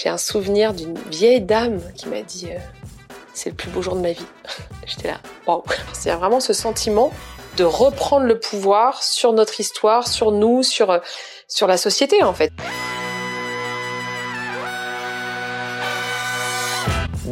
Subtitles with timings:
[0.00, 2.58] J'ai un souvenir d'une vieille dame qui m'a dit euh,
[3.34, 4.26] c'est le plus beau jour de ma vie.
[4.86, 5.64] J'étais là, waouh.
[5.92, 7.12] C'est vraiment ce sentiment
[7.56, 10.98] de reprendre le pouvoir sur notre histoire, sur nous, sur, euh,
[11.48, 12.52] sur la société en fait.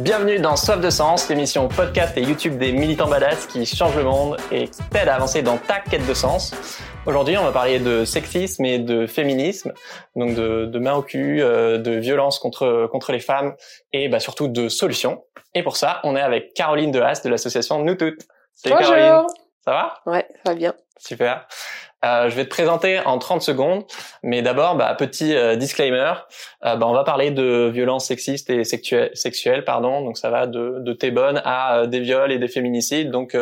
[0.07, 4.05] Bienvenue dans Soif de Sens, l'émission podcast et YouTube des militants badass qui changent le
[4.05, 6.55] monde et t'aident à avancer dans ta quête de sens.
[7.05, 9.73] Aujourd'hui, on va parler de sexisme et de féminisme,
[10.15, 13.53] donc de, de main au cul, euh, de violence contre contre les femmes
[13.91, 15.25] et bah, surtout de solutions.
[15.53, 18.21] Et pour ça, on est avec Caroline Dehas de l'association Nous Toutes.
[18.53, 18.95] Salut Bonjour.
[18.95, 19.27] Caroline.
[19.65, 19.93] Ça va?
[20.05, 20.73] Ouais, ça va bien.
[20.97, 21.45] Super.
[22.05, 23.83] Euh, je vais te présenter en 30 secondes,
[24.21, 26.13] mais d'abord, bah, petit euh, disclaimer,
[26.63, 30.01] euh, bah, on va parler de violences sexistes et sexuelles, pardon.
[30.01, 33.09] Donc ça va de, de tes bonnes à euh, des viols et des féminicides.
[33.09, 33.35] Donc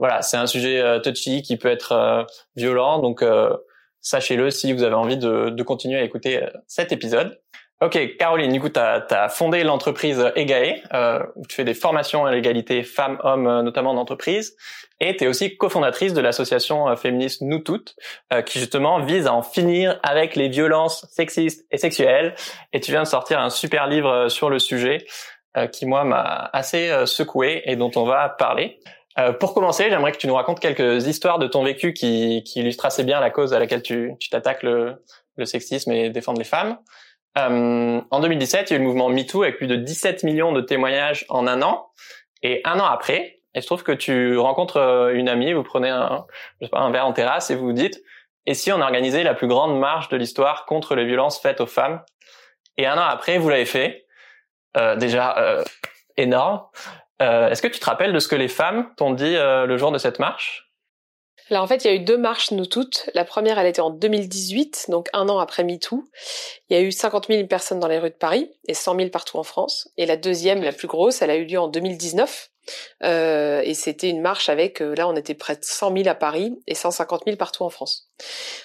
[0.00, 2.24] voilà, c'est un sujet euh, touchy qui peut être euh,
[2.56, 3.54] violent, donc euh,
[4.00, 7.38] sachez-le si vous avez envie de, de continuer à écouter cet épisode.
[7.82, 12.32] Ok, Caroline, du coup, tu as, fondé l'entreprise EGAE, euh, tu fais des formations à
[12.32, 14.56] l'égalité femmes-hommes, notamment en entreprise,
[15.00, 17.96] et tu es aussi cofondatrice de l'association féministe Nous Toutes,
[18.46, 22.34] qui justement vise à en finir avec les violences sexistes et sexuelles,
[22.72, 24.98] et tu viens de sortir un super livre sur le sujet,
[25.72, 28.78] qui moi m'a assez secoué et dont on va parler.
[29.18, 32.60] Euh, pour commencer, j'aimerais que tu nous racontes quelques histoires de ton vécu qui, qui
[32.60, 35.02] illustrent assez bien la cause à laquelle tu t'attaques, le,
[35.36, 36.78] le, sexisme et défendre les femmes.
[37.38, 40.52] Euh, en 2017, il y a eu le mouvement MeToo avec plus de 17 millions
[40.52, 41.88] de témoignages en un an.
[42.42, 45.88] Et un an après, il se trouve que tu rencontres euh, une amie, vous prenez
[45.88, 46.26] un,
[46.60, 48.00] je sais pas, un verre en terrasse et vous vous dites,
[48.46, 51.66] et si on organisait la plus grande marche de l'histoire contre les violences faites aux
[51.66, 52.02] femmes?
[52.76, 54.06] Et un an après, vous l'avez fait.
[54.76, 55.64] Euh, déjà euh,
[56.16, 56.62] énorme.
[57.20, 59.76] Euh, est-ce que tu te rappelles de ce que les femmes t'ont dit euh, le
[59.76, 60.69] jour de cette marche?
[61.50, 63.10] Alors en fait, il y a eu deux marches, nous toutes.
[63.14, 66.04] La première, elle était en 2018, donc un an après MeToo.
[66.68, 69.10] Il y a eu 50 000 personnes dans les rues de Paris et 100 000
[69.10, 69.88] partout en France.
[69.96, 72.50] Et la deuxième, la plus grosse, elle a eu lieu en 2019.
[73.02, 76.54] Euh, et c'était une marche avec, là on était près de 100 000 à Paris
[76.66, 78.08] et 150 000 partout en France.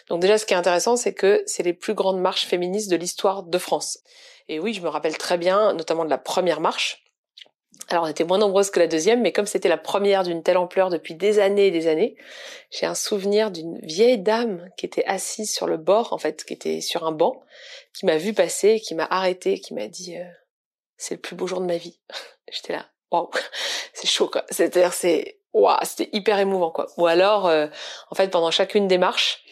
[0.10, 2.98] Donc déjà ce qui est intéressant c'est que c'est les plus grandes marches féministes de
[2.98, 4.00] l'histoire de France.
[4.48, 7.05] Et oui, je me rappelle très bien notamment de la première marche
[7.90, 10.58] alors on était moins nombreuses que la deuxième, mais comme c'était la première d'une telle
[10.58, 12.16] ampleur depuis des années et des années,
[12.72, 16.54] j'ai un souvenir d'une vieille dame qui était assise sur le bord, en fait, qui
[16.54, 17.44] était sur un banc,
[17.94, 20.26] qui m'a vu passer, qui m'a arrêté, qui m'a dit euh,
[20.98, 22.00] c'est le plus beau jour de ma vie.
[22.52, 23.30] J'étais là, waouh,
[23.94, 24.46] c'est chaud quoi.
[24.50, 26.88] C'est-à-dire c'est waouh, c'était hyper émouvant quoi.
[26.98, 27.68] Ou alors, euh,
[28.10, 29.45] en fait, pendant chacune des marches,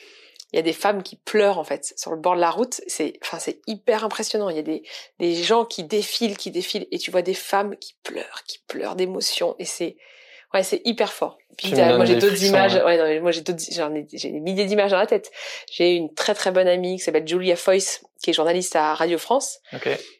[0.53, 2.79] il y a des femmes qui pleurent en fait sur le bord de la route.
[2.87, 4.49] C'est, enfin, c'est hyper impressionnant.
[4.49, 4.83] Il y a des,
[5.19, 8.95] des gens qui défilent, qui défilent, et tu vois des femmes qui pleurent, qui pleurent
[8.95, 9.97] d'émotion, et c'est,
[10.53, 11.39] ouais, c'est hyper fort.
[11.57, 12.75] Puis moi j'ai d'autres images.
[12.75, 15.31] Ouais, non, moi j'ai d'autres, j'en ai, j'ai des milliers d'images dans la tête.
[15.71, 19.17] J'ai une très très bonne amie qui s'appelle Julia Foyce, qui est journaliste à Radio
[19.17, 19.59] France,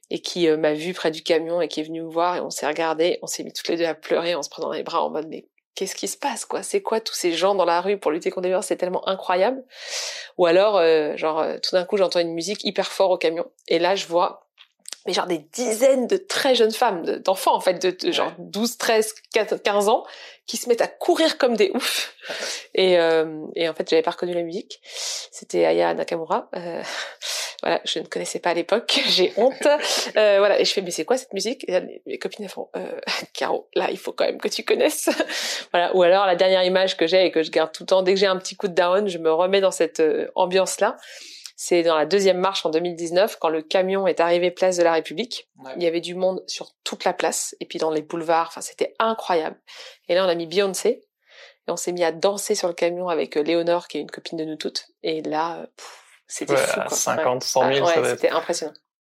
[0.09, 2.39] et qui euh, m'a vu près du camion et qui est venue me voir et
[2.39, 4.73] on s'est regardé, on s'est mis toutes les deux à pleurer en se prenant dans
[4.73, 6.63] les bras en mode mais qu'est-ce qui se passe quoi?
[6.63, 8.67] C'est quoi tous ces gens dans la rue pour lutter contre les violences?
[8.67, 9.63] C'est tellement incroyable.
[10.37, 13.45] Ou alors, euh, genre, euh, tout d'un coup, j'entends une musique hyper fort au camion,
[13.67, 14.47] et là, je vois
[15.05, 19.13] mais genre des dizaines de très jeunes femmes, d'enfants en fait, de, genre 12, 13,
[19.63, 20.05] 15 ans,
[20.47, 22.15] qui se mettent à courir comme des oufs.
[22.73, 24.79] Et, euh, et en fait, j'avais pas reconnu la musique.
[24.83, 26.49] C'était Aya Nakamura.
[26.55, 26.81] Euh,
[27.61, 29.01] voilà, je ne connaissais pas à l'époque.
[29.07, 29.67] J'ai honte.
[30.17, 31.63] Euh, voilà, et je fais mais c'est quoi cette musique?
[31.69, 32.99] Et Mes copines elles font euh,
[33.33, 35.09] Caro, là il faut quand même que tu connaisses.
[35.71, 35.95] voilà.
[35.95, 38.13] Ou alors la dernière image que j'ai et que je garde tout le temps, dès
[38.13, 40.97] que j'ai un petit coup de down, je me remets dans cette euh, ambiance là.
[41.55, 44.93] C'est dans la deuxième marche en 2019, quand le camion est arrivé place de la
[44.93, 45.49] République.
[45.77, 48.47] Il y avait du monde sur toute la place, et puis dans les boulevards.
[48.47, 49.55] Enfin, c'était incroyable.
[50.07, 51.03] Et là, on a mis Beyoncé,
[51.67, 54.11] et on s'est mis à danser sur le camion avec euh, Léonore, qui est une
[54.11, 54.87] copine de nous toutes.
[55.03, 55.67] Et là,
[56.27, 56.81] c'était fou.
[56.81, 56.89] Quoi.
[56.89, 58.73] 50, 100 000, ouais, c'était impressionnant.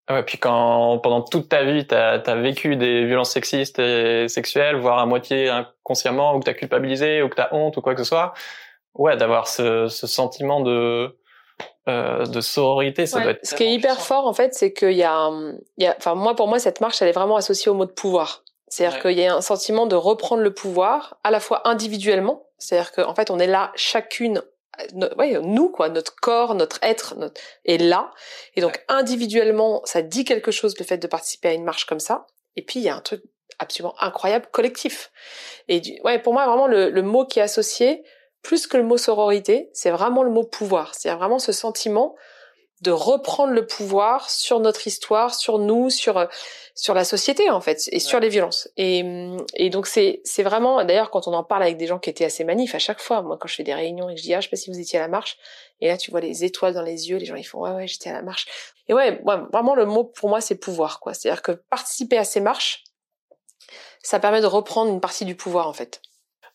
[0.10, 4.78] Ouais, puis quand pendant toute ta vie, t'as as vécu des violences sexistes et sexuelles,
[4.78, 8.04] voire à moitié inconsciemment, ou que t'as culpabilisé, ou que t'as honte, ou quoi que
[8.04, 8.34] ce soit,
[8.96, 11.19] ouais, d'avoir ce, ce sentiment de
[11.88, 13.46] euh, de sororité, ça doit être.
[13.46, 15.30] Ce qui est hyper fort en fait, c'est qu'il y a,
[15.78, 17.86] il y a, enfin moi pour moi cette marche, elle est vraiment associée au mot
[17.86, 18.44] de pouvoir.
[18.68, 22.92] C'est-à-dire qu'il y a un sentiment de reprendre le pouvoir, à la fois individuellement, c'est-à-dire
[22.92, 24.44] qu'en fait on est là chacune
[25.18, 28.12] ouais, nous quoi, notre corps, notre être notre, est là,
[28.56, 32.00] et donc individuellement, ça dit quelque chose le fait de participer à une marche comme
[32.00, 32.28] ça.
[32.56, 33.24] Et puis il y a un truc
[33.58, 35.12] absolument incroyable collectif.
[35.68, 38.04] Et ouais, pour moi vraiment le, le mot qui est associé,
[38.42, 40.96] plus que le mot sororité, c'est vraiment le mot pouvoir.
[40.96, 42.16] C'est vraiment ce sentiment
[42.82, 46.28] de reprendre le pouvoir sur notre histoire, sur nous, sur euh,
[46.76, 48.70] sur la société en fait, et sur les violences.
[48.78, 49.04] Et,
[49.56, 52.24] et donc c'est c'est vraiment d'ailleurs quand on en parle avec des gens qui étaient
[52.24, 54.40] assez manifs à chaque fois, moi quand je fais des réunions et je dis ah
[54.40, 55.38] je sais pas si vous étiez à la marche,
[55.82, 57.88] et là tu vois les étoiles dans les yeux, les gens ils font ouais ouais
[57.88, 58.48] j'étais à la marche.
[58.88, 59.22] Et ouais,
[59.52, 62.86] vraiment le mot pour moi c'est pouvoir quoi, c'est-à-dire que participer à ces marches,
[64.02, 66.02] ça permet de reprendre une partie du pouvoir en fait.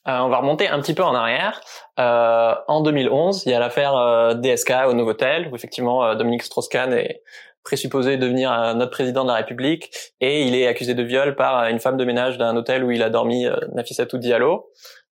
[0.06, 1.60] Euh, on va remonter un petit peu en arrière.
[1.98, 6.42] Euh, en 2011, il y a l'affaire euh, DSK au Novotel, où effectivement euh, Dominique
[6.42, 7.22] Strauss-Kahn est
[7.62, 9.90] présupposé devenir notre président de la République,
[10.20, 13.02] et il est accusé de viol par une femme de ménage d'un hôtel où il
[13.02, 14.70] a dormi, Nafissatou Diallo.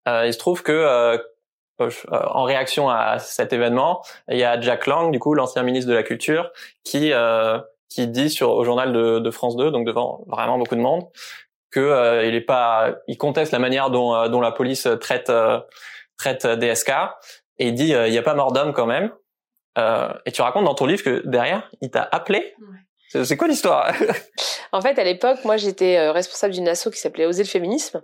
[0.08, 1.16] il se trouve que
[2.10, 5.94] en réaction à cet événement, il y a Jack Lang, du coup l'ancien ministre de
[5.94, 6.50] la Culture,
[6.82, 7.12] qui
[7.88, 11.04] qui dit sur au journal de, de France 2, donc devant vraiment beaucoup de monde,
[11.70, 15.30] que euh, il est pas, il conteste la manière dont, euh, dont la police traite
[15.30, 15.60] euh,
[16.16, 16.90] traite DSK
[17.58, 19.10] et il dit il n'y a pas mort d'homme quand même.
[19.78, 22.54] et tu racontes dans ton livre que derrière il t'a appelé.
[23.12, 23.92] C'est quoi l'histoire?
[24.72, 28.02] En fait, à l'époque, moi, j'étais euh, responsable d'une asso qui s'appelait Oser le féminisme,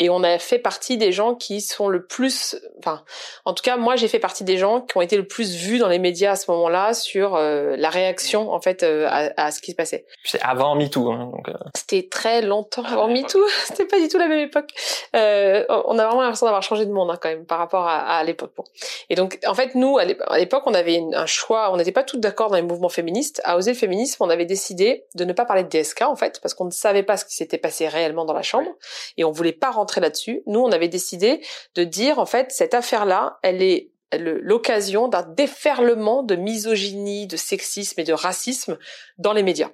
[0.00, 3.02] et on a fait partie des gens qui sont le plus, enfin,
[3.44, 5.78] en tout cas, moi, j'ai fait partie des gens qui ont été le plus vus
[5.78, 9.50] dans les médias à ce moment-là sur euh, la réaction, en fait, euh, à, à,
[9.50, 10.06] ce qui se passait.
[10.24, 11.50] C'est avant MeToo, hein, donc.
[11.74, 13.44] C'était très longtemps ah, avant MeToo.
[13.66, 14.70] C'était pas du tout la même époque.
[15.12, 18.24] on a vraiment l'impression d'avoir changé de monde hein, quand même par rapport à, à
[18.24, 18.52] l'époque.
[18.56, 18.64] Bon.
[19.10, 20.06] Et donc, en fait, nous, à
[20.38, 21.70] l'époque, on avait un choix.
[21.72, 23.42] On n'était pas tous d'accord dans les mouvements féministes.
[23.44, 26.40] À Oser le féminisme, on avait décidé de ne pas parler de DSK en fait,
[26.40, 28.70] parce qu'on ne savait pas ce qui s'était passé réellement dans la chambre
[29.16, 30.42] et on voulait pas rentrer là-dessus.
[30.46, 31.40] Nous, on avait décidé
[31.74, 38.00] de dire en fait cette affaire-là, elle est l'occasion d'un déferlement de misogynie, de sexisme
[38.00, 38.78] et de racisme
[39.18, 39.70] dans les médias.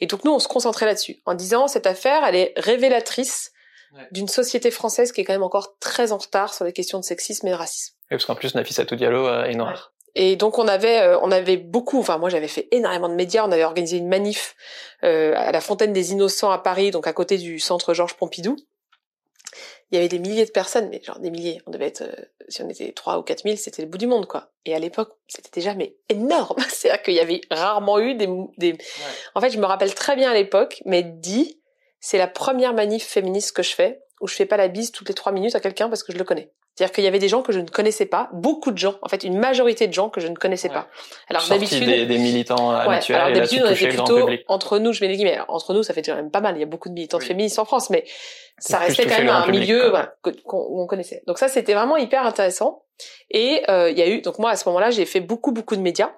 [0.00, 3.52] Et donc nous, on se concentrait là-dessus, en disant cette affaire, elle est révélatrice
[4.10, 7.04] d'une société française qui est quand même encore très en retard sur les questions de
[7.04, 7.94] sexisme et de racisme.
[8.10, 9.94] Et parce qu'en plus, Nafissatou Diallo euh, est noire.
[10.18, 13.46] Et donc on avait euh, on avait beaucoup, enfin moi j'avais fait énormément de médias.
[13.46, 14.56] On avait organisé une manif
[15.04, 18.56] euh, à la Fontaine des Innocents à Paris, donc à côté du centre Georges Pompidou.
[19.90, 21.60] Il y avait des milliers de personnes, mais genre des milliers.
[21.66, 24.06] On devait être, euh, si on était trois ou quatre mille, c'était le bout du
[24.06, 24.50] monde quoi.
[24.64, 26.56] Et à l'époque, c'était déjà mais énorme.
[26.70, 28.78] C'est-à-dire qu'il y avait rarement eu des, des...
[29.34, 31.60] En fait, je me rappelle très bien à l'époque, mais dit,
[32.00, 35.08] c'est la première manif féministe que je fais où je fais pas la bise toutes
[35.08, 36.50] les trois minutes à quelqu'un parce que je le connais.
[36.74, 39.08] C'est-à-dire qu'il y avait des gens que je ne connaissais pas, beaucoup de gens, en
[39.08, 40.88] fait une majorité de gens que je ne connaissais pas.
[41.28, 43.18] Alors d'habitude des, des, militants habituels.
[43.18, 45.38] Alors d'habitude on était plutôt entre nous, je mets les guillemets.
[45.48, 46.56] entre nous, ça fait quand même pas mal.
[46.56, 48.04] Il y a beaucoup de militants féministes en France, mais
[48.58, 49.92] ça restait quand même un milieu
[50.44, 51.22] qu'on on connaissait.
[51.26, 52.82] Donc ça, c'était vraiment hyper intéressant.
[53.30, 55.76] Et euh, il y a eu donc moi à ce moment-là, j'ai fait beaucoup beaucoup
[55.76, 56.12] de médias.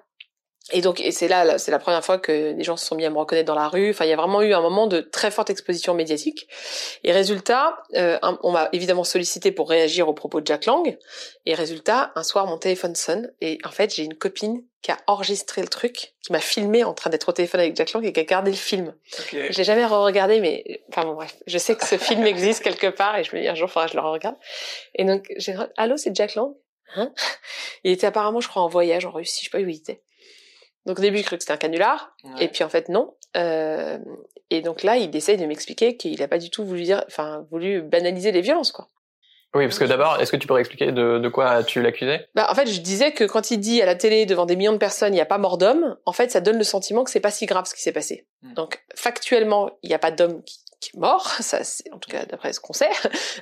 [0.71, 3.05] Et donc, et c'est là, c'est la première fois que les gens se sont mis
[3.05, 3.89] à me reconnaître dans la rue.
[3.89, 6.47] Enfin, il y a vraiment eu un moment de très forte exposition médiatique.
[7.03, 10.97] Et résultat, euh, on m'a évidemment sollicité pour réagir aux propos de Jack Lang.
[11.45, 13.31] Et résultat, un soir, mon téléphone sonne.
[13.41, 16.93] Et en fait, j'ai une copine qui a enregistré le truc, qui m'a filmé en
[16.93, 18.95] train d'être au téléphone avec Jack Lang et qui a gardé le film.
[19.19, 19.51] Okay.
[19.51, 22.87] Je l'ai jamais re-regardé, mais enfin bon bref, je sais que ce film existe quelque
[22.87, 24.37] part et je me dis un jour, faudra que je le regarde.
[24.95, 26.53] Et donc, j'ai allô, c'est Jack Lang?
[26.95, 27.13] Hein?
[27.83, 30.01] Il était apparemment, je crois, en voyage en Russie, je sais pas où il était.
[30.85, 33.13] Donc au début, je croyais que c'était un canular, et puis en fait non.
[33.37, 33.97] Euh,
[34.49, 37.45] et donc là, il essaye de m'expliquer qu'il n'a pas du tout voulu dire, enfin,
[37.51, 38.87] voulu banaliser les violences, quoi.
[39.55, 42.47] Oui, parce que d'abord, est-ce que tu pourrais expliquer de, de quoi tu l'accusais bah,
[42.51, 44.77] En fait, je disais que quand il dit à la télé devant des millions de
[44.77, 47.19] personnes, il n'y a pas mort d'homme, en fait, ça donne le sentiment que c'est
[47.19, 48.27] pas si grave ce qui s'est passé.
[48.43, 48.53] Hmm.
[48.53, 52.09] Donc, factuellement, il n'y a pas d'homme qui, qui est mort, ça c'est en tout
[52.09, 52.89] cas d'après ce qu'on sait.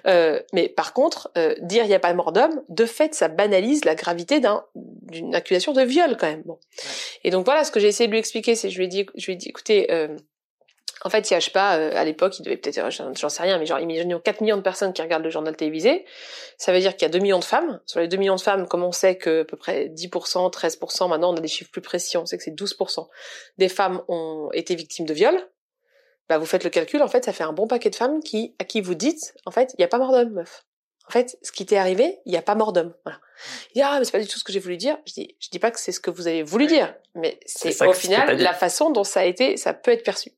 [0.06, 3.28] Euh, mais par contre, euh, dire il n'y a pas mort d'homme, de fait, ça
[3.28, 6.44] banalise la gravité d'un d'une accusation de viol quand même.
[6.46, 6.60] Bon.
[7.24, 9.06] Et donc voilà, ce que j'ai essayé de lui expliquer, c'est je lui ai dit,
[9.16, 9.92] je lui ai dit, écoutez.
[9.92, 10.16] Euh,
[11.04, 13.30] en fait, il y a, je sais pas, euh, à l'époque, il devait peut-être, j'en
[13.30, 16.06] sais rien, mais genre, imaginons 4 millions de personnes qui regardent le journal télévisé.
[16.58, 17.80] Ça veut dire qu'il y a 2 millions de femmes.
[17.86, 21.10] Sur les 2 millions de femmes, comme on sait que à peu près 10%, 13%,
[21.10, 23.08] maintenant on a des chiffres plus précis, on sait que c'est 12%,
[23.58, 25.40] des femmes ont été victimes de viol
[26.30, 28.56] bah vous faites le calcul, en fait, ça fait un bon paquet de femmes qui,
[28.60, 30.66] à qui vous dites, en fait, il n'y a pas mort d'homme, meuf.
[31.08, 32.94] En fait, ce qui t'est arrivé, il n'y a pas mort d'homme.
[33.06, 33.20] Voilà.
[33.70, 34.98] Il dit, ah, mais c'est pas du tout ce que j'ai voulu dire.
[35.06, 37.86] Je dis, je dis pas que c'est ce que vous avez voulu dire, mais c'est
[37.86, 40.34] au final la façon dont ça a été, ça peut être perçu.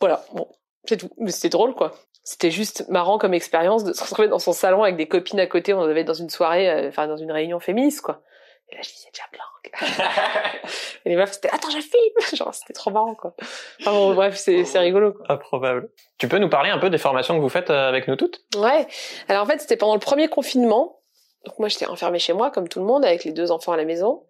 [0.00, 0.46] Voilà, bon,
[0.86, 1.10] c'est tout.
[1.16, 1.94] Mais c'était drôle, quoi.
[2.22, 5.46] C'était juste marrant comme expérience de se retrouver dans son salon avec des copines à
[5.46, 5.72] côté.
[5.72, 8.22] On devait être dans une soirée, euh, enfin, dans une réunion féministe, quoi.
[8.70, 9.44] Et là, je disais, déjà blanc.
[11.04, 12.14] et les meufs, c'était, attends, je filme!
[12.36, 13.34] Genre, c'était trop marrant, quoi.
[13.80, 15.26] Enfin bon, bref, c'est, c'est rigolo, quoi.
[15.30, 15.90] Improbable.
[16.18, 18.42] Tu peux nous parler un peu des formations que vous faites euh, avec nous toutes?
[18.56, 18.86] Ouais.
[19.28, 21.00] Alors, en fait, c'était pendant le premier confinement.
[21.44, 23.76] Donc, moi, j'étais enfermée chez moi, comme tout le monde, avec les deux enfants à
[23.76, 24.24] la maison.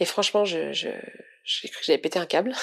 [0.00, 0.88] Et franchement, je, je,
[1.44, 2.52] j'ai cru que j'avais pété un câble.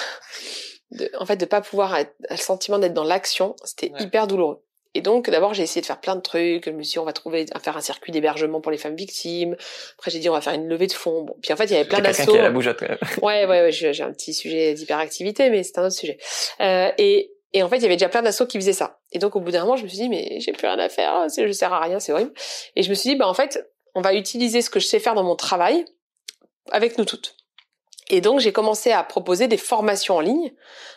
[0.92, 4.64] De, en fait, de pas pouvoir être, le sentiment d'être dans l'action, c'était hyper douloureux.
[4.96, 6.64] Et donc, d'abord, j'ai essayé de faire plein de trucs.
[6.64, 8.96] Je me suis dit, on va trouver, à faire un circuit d'hébergement pour les femmes
[8.96, 9.54] victimes.
[9.98, 11.22] Après, j'ai dit, on va faire une levée de fonds.
[11.22, 11.36] Bon.
[11.42, 12.32] Puis en fait, il y avait plein d'assauts.
[12.32, 12.98] qui a la bougeotte, quand même.
[13.20, 16.16] Ouais, ouais, ouais j'ai un petit sujet d'hyperactivité, mais c'est un autre sujet.
[16.62, 19.00] Euh, et, et en fait, il y avait déjà plein d'assauts qui faisaient ça.
[19.12, 20.88] Et donc, au bout d'un moment, je me suis dit, mais j'ai plus rien à
[20.88, 21.26] faire.
[21.28, 22.32] Je sers à rien, c'est horrible.
[22.74, 24.98] Et je me suis dit, bah, en fait, on va utiliser ce que je sais
[24.98, 25.84] faire dans mon travail
[26.72, 27.36] avec nous toutes.
[28.08, 30.52] Et donc j'ai commencé à proposer des formations en ligne.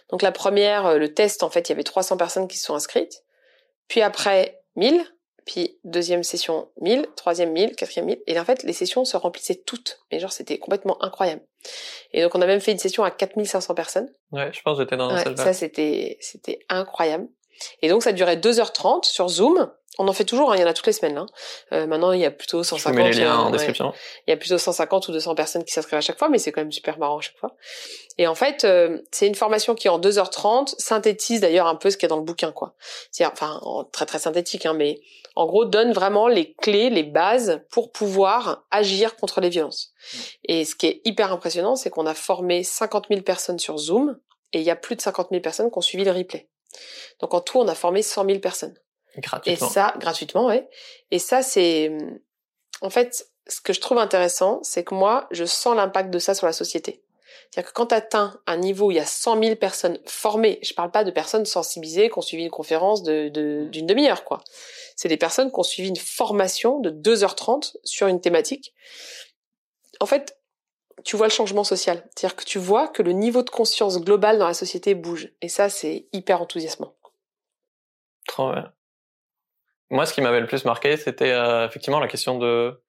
[0.09, 2.65] Donc la première, euh, le test, en fait, il y avait 300 personnes qui se
[2.65, 3.23] sont inscrites.
[3.89, 5.03] Puis après, 1000.
[5.45, 7.07] Puis deuxième session, 1000.
[7.15, 7.75] Troisième, 1000.
[7.75, 8.21] Quatrième, 1000.
[8.27, 9.99] Et en fait, les sessions se remplissaient toutes.
[10.11, 11.41] Mais genre, c'était complètement incroyable.
[12.13, 14.09] Et donc on a même fait une session à 4500 personnes.
[14.31, 15.43] Ouais, je pense que j'étais dans ouais, celle-là.
[15.43, 17.27] Ça, c'était, c'était incroyable.
[17.81, 19.71] Et donc ça durait 2h30 sur Zoom.
[20.01, 21.17] On en fait toujours, hein, il y en a toutes les semaines.
[21.17, 21.25] Hein.
[21.73, 22.93] Euh, maintenant, il y a plutôt 150.
[22.93, 23.91] Je mets les liens en euh.
[24.27, 26.53] Il y a plutôt 150 ou 200 personnes qui s'inscrivent à chaque fois, mais c'est
[26.53, 27.57] quand même super marrant à chaque fois.
[28.17, 31.97] Et en fait, euh, c'est une formation qui en 2h30 synthétise d'ailleurs un peu ce
[31.97, 32.75] qu'il y a dans le bouquin, quoi.
[33.11, 33.59] C'est enfin
[33.91, 35.01] très très synthétique, hein, mais
[35.35, 39.91] en gros donne vraiment les clés, les bases pour pouvoir agir contre les violences.
[40.45, 44.17] Et ce qui est hyper impressionnant, c'est qu'on a formé 50 000 personnes sur Zoom
[44.53, 46.47] et il y a plus de 50 000 personnes qui ont suivi le replay.
[47.19, 48.75] Donc en tout, on a formé 100 000 personnes.
[49.19, 49.67] Gratuitement.
[49.67, 50.67] Et ça, gratuitement, ouais.
[51.11, 51.91] Et ça, c'est,
[52.81, 56.33] en fait, ce que je trouve intéressant, c'est que moi, je sens l'impact de ça
[56.33, 57.03] sur la société.
[57.49, 60.59] C'est-à-dire que quand tu atteins un niveau où il y a 100 000 personnes formées,
[60.61, 64.43] je parle pas de personnes sensibilisées qui ont suivi une conférence de, d'une demi-heure, quoi.
[64.95, 68.73] C'est des personnes qui ont suivi une formation de 2h30 sur une thématique.
[69.99, 70.37] En fait,
[71.03, 72.07] tu vois le changement social.
[72.15, 75.31] C'est-à-dire que tu vois que le niveau de conscience global dans la société bouge.
[75.41, 76.93] Et ça, c'est hyper enthousiasmant.
[78.27, 78.71] Trop bien.
[79.89, 82.81] Moi, ce qui m'avait le plus marqué, c'était euh, effectivement la question de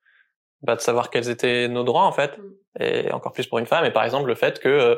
[0.63, 2.83] bah, de savoir quels étaient nos droits en fait, mm.
[2.83, 3.85] et encore plus pour une femme.
[3.85, 4.97] Et par exemple, le fait que euh,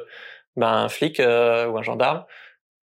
[0.57, 2.25] bah, un flic euh, ou un gendarme,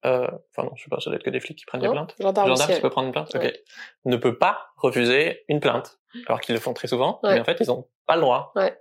[0.06, 1.88] euh, enfin non, je sais pas, ça doit être que des flics qui prennent des
[1.88, 2.14] plaintes.
[2.20, 3.52] Gendarme, gendarme qui peut prendre une plainte, ok,
[4.04, 7.18] ne peut pas refuser une plainte, alors qu'ils le font très souvent.
[7.25, 8.52] Mais en fait, ils ont pas le droit.
[8.56, 8.76] Ouais.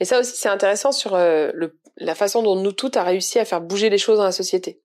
[0.00, 3.44] Mais ça aussi, c'est intéressant sur le, la façon dont nous toutes a réussi à
[3.44, 4.80] faire bouger les choses dans la société.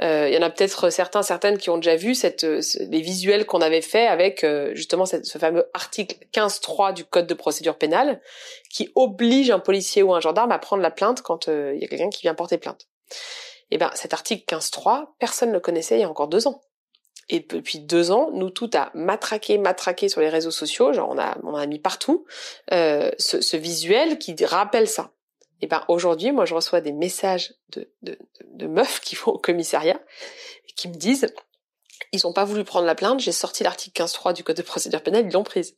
[0.00, 3.46] Euh, il y en a peut-être certains, certaines qui ont déjà vu cette, les visuels
[3.46, 8.20] qu'on avait fait avec euh, justement ce fameux article 15.3 du Code de procédure pénale
[8.70, 11.84] qui oblige un policier ou un gendarme à prendre la plainte quand euh, il y
[11.84, 12.86] a quelqu'un qui vient porter plainte.
[13.70, 16.46] Et eh ben cet article 15.3, personne ne le connaissait il y a encore deux
[16.46, 16.60] ans.
[17.28, 21.18] Et depuis deux ans, nous tout a matraqué, matraqué sur les réseaux sociaux, genre on
[21.18, 22.24] a, on a mis partout
[22.70, 25.10] ce, ce visuel qui rappelle ça.
[25.62, 29.38] Et ben aujourd'hui, moi je reçois des messages de, de, de, meufs qui vont au
[29.38, 30.00] commissariat
[30.68, 31.26] et qui me disent
[32.12, 35.02] ils ont pas voulu prendre la plainte, j'ai sorti l'article 15.3 du code de procédure
[35.02, 35.74] pénale, ils l'ont prise.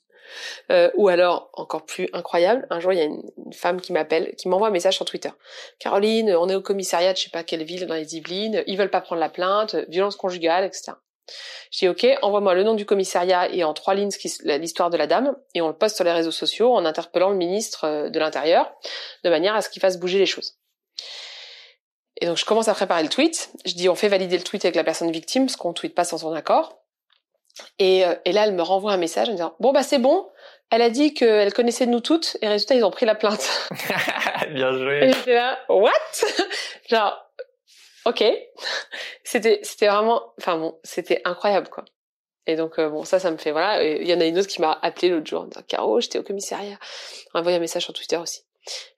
[0.70, 4.34] Euh, ou alors, encore plus incroyable, un jour il y a une, femme qui m'appelle,
[4.36, 5.30] qui m'envoie un message sur Twitter.
[5.78, 8.76] Caroline, on est au commissariat de je sais pas quelle ville dans les Yvelines, ils
[8.76, 10.92] veulent pas prendre la plainte, violence conjugale, etc.
[11.70, 14.10] Je dis ok, envoie-moi le nom du commissariat et en trois lignes
[14.44, 17.36] l'histoire de la dame et on le poste sur les réseaux sociaux en interpellant le
[17.36, 18.72] ministre euh, de l'Intérieur
[19.24, 20.56] de manière à ce qu'il fasse bouger les choses.
[22.20, 23.50] Et donc je commence à préparer le tweet.
[23.64, 26.04] Je dis on fait valider le tweet avec la personne victime parce qu'on tweet pas
[26.04, 26.82] sans son accord.
[27.78, 30.28] Et, euh, et là elle me renvoie un message en disant bon bah c'est bon.
[30.70, 33.68] Elle a dit qu'elle connaissait nous toutes et résultat ils ont pris la plainte.
[34.50, 35.04] Bien joué.
[35.04, 35.92] Et j'étais là what?
[36.88, 37.27] Genre
[38.08, 38.24] ok.
[39.24, 41.84] c'était c'était vraiment, enfin bon, c'était incroyable quoi.
[42.46, 43.84] Et donc euh, bon, ça, ça me fait voilà.
[43.84, 46.22] Il y en a une autre qui m'a appelé l'autre jour, en Caro, j'étais au
[46.22, 46.78] commissariat.
[47.32, 48.42] On a envoyé un message sur Twitter aussi.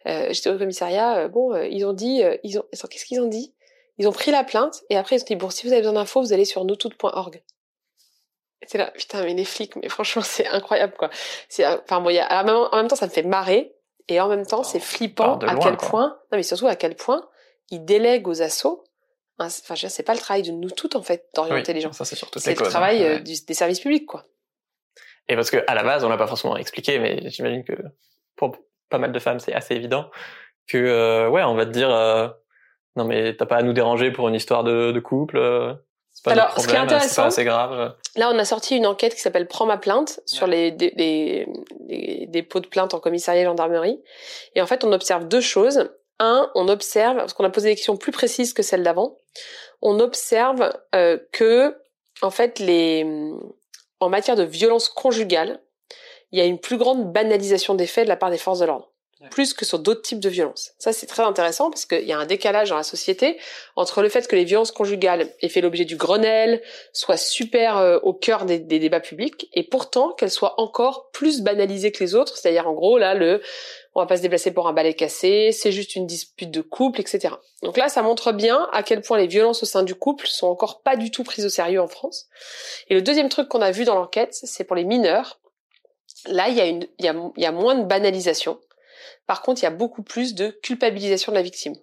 [0.06, 1.18] Euh, j'étais au commissariat.
[1.18, 3.54] Euh, bon, euh, ils ont dit, ils ont, qu'est-ce qu'ils ont dit?
[3.98, 5.94] Ils ont pris la plainte et après ils ont dit bon, si vous avez besoin
[5.94, 7.42] d'infos, vous allez sur noustoutes.org.
[8.66, 11.10] C'est là, putain, mais les flics, mais franchement, c'est incroyable quoi.
[11.48, 13.74] C'est, enfin bon, y a, en même temps, ça me fait marrer
[14.08, 16.18] et en même temps, c'est flippant à quel point.
[16.30, 17.28] Non, mais surtout à quel point
[17.70, 18.84] ils délèguent aux assauts
[19.46, 21.92] enfin, c'est pas le travail de nous toutes en fait d'orienter les gens.
[21.92, 23.20] Ça c'est surtout C'est le travail hein.
[23.20, 24.26] euh, des services publics quoi.
[25.28, 27.74] Et parce que à la base, on l'a pas forcément expliqué, mais j'imagine que
[28.36, 28.56] pour
[28.88, 30.10] pas mal de femmes, c'est assez évident
[30.66, 32.28] que euh, ouais, on va te dire euh,
[32.96, 35.38] non mais t'as pas à nous déranger pour une histoire de, de couple.
[35.38, 35.72] Euh,
[36.12, 37.94] c'est pas Alors, ce qui est intéressant, pas assez grave.
[38.16, 41.46] Là, on a sorti une enquête qui s'appelle Prends ma plainte sur les, les,
[41.88, 44.02] les, dépôts de plainte en commissariat et gendarmerie.
[44.56, 45.88] Et en fait, on observe deux choses
[46.20, 49.16] un, on observe, parce qu'on a posé des questions plus précises que celles d'avant,
[49.82, 51.76] on observe euh, que,
[52.22, 53.04] en fait, les,
[53.98, 55.60] en matière de violence conjugale,
[56.30, 58.66] il y a une plus grande banalisation des faits de la part des forces de
[58.66, 58.89] l'ordre.
[59.28, 60.72] Plus que sur d'autres types de violences.
[60.78, 63.38] Ça, c'est très intéressant parce qu'il y a un décalage dans la société
[63.76, 66.62] entre le fait que les violences conjugales aient fait l'objet du Grenelle,
[66.92, 71.92] soient super euh, au cœur des, débats publics, et pourtant qu'elles soient encore plus banalisées
[71.92, 72.38] que les autres.
[72.38, 73.42] C'est-à-dire, en gros, là, le
[73.94, 77.00] on va pas se déplacer pour un balai cassé, c'est juste une dispute de couple,
[77.00, 77.34] etc.
[77.62, 80.46] Donc là, ça montre bien à quel point les violences au sein du couple sont
[80.46, 82.28] encore pas du tout prises au sérieux en France.
[82.88, 85.40] Et le deuxième truc qu'on a vu dans l'enquête, c'est pour les mineurs.
[86.26, 86.58] Là, il y
[87.02, 88.60] y a, il y a moins de banalisation.
[89.26, 91.74] Par contre, il y a beaucoup plus de culpabilisation de la victime.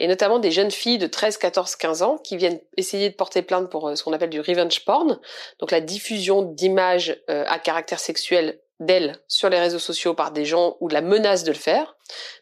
[0.00, 3.42] Et notamment des jeunes filles de 13, 14, 15 ans qui viennent essayer de porter
[3.42, 5.20] plainte pour euh, ce qu'on appelle du revenge porn,
[5.60, 10.44] donc la diffusion d'images euh, à caractère sexuel d'elles sur les réseaux sociaux par des
[10.44, 11.96] gens ou de la menace de le faire.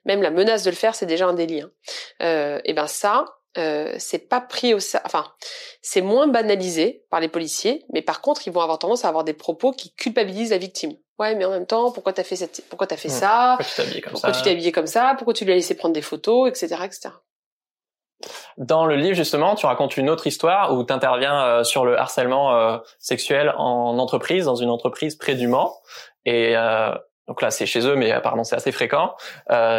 [0.06, 1.60] Même la menace de le faire, c'est déjà un délit.
[1.60, 1.70] Hein.
[2.22, 3.26] Euh, et ben ça,
[3.58, 5.26] euh, c'est pas pris au enfin
[5.82, 9.24] c'est moins banalisé par les policiers mais par contre ils vont avoir tendance à avoir
[9.24, 12.64] des propos qui culpabilisent la victime ouais mais en même temps pourquoi t'as fait cette
[12.68, 13.12] pourquoi t'as fait mmh.
[13.12, 13.56] ça?
[13.58, 15.14] Pourquoi tu t'es habillé comme pourquoi ça tu t'es habillé comme ça?
[15.16, 17.10] Pourquoi tu lui as laissé prendre des photos etc etc
[18.58, 21.98] dans le livre justement tu racontes une autre histoire où tu interviens euh, sur le
[21.98, 25.74] harcèlement euh, sexuel en entreprise dans une entreprise près du Mans
[26.24, 26.92] et euh,
[27.28, 29.14] donc là c'est chez eux, mais apparemment c'est assez fréquent.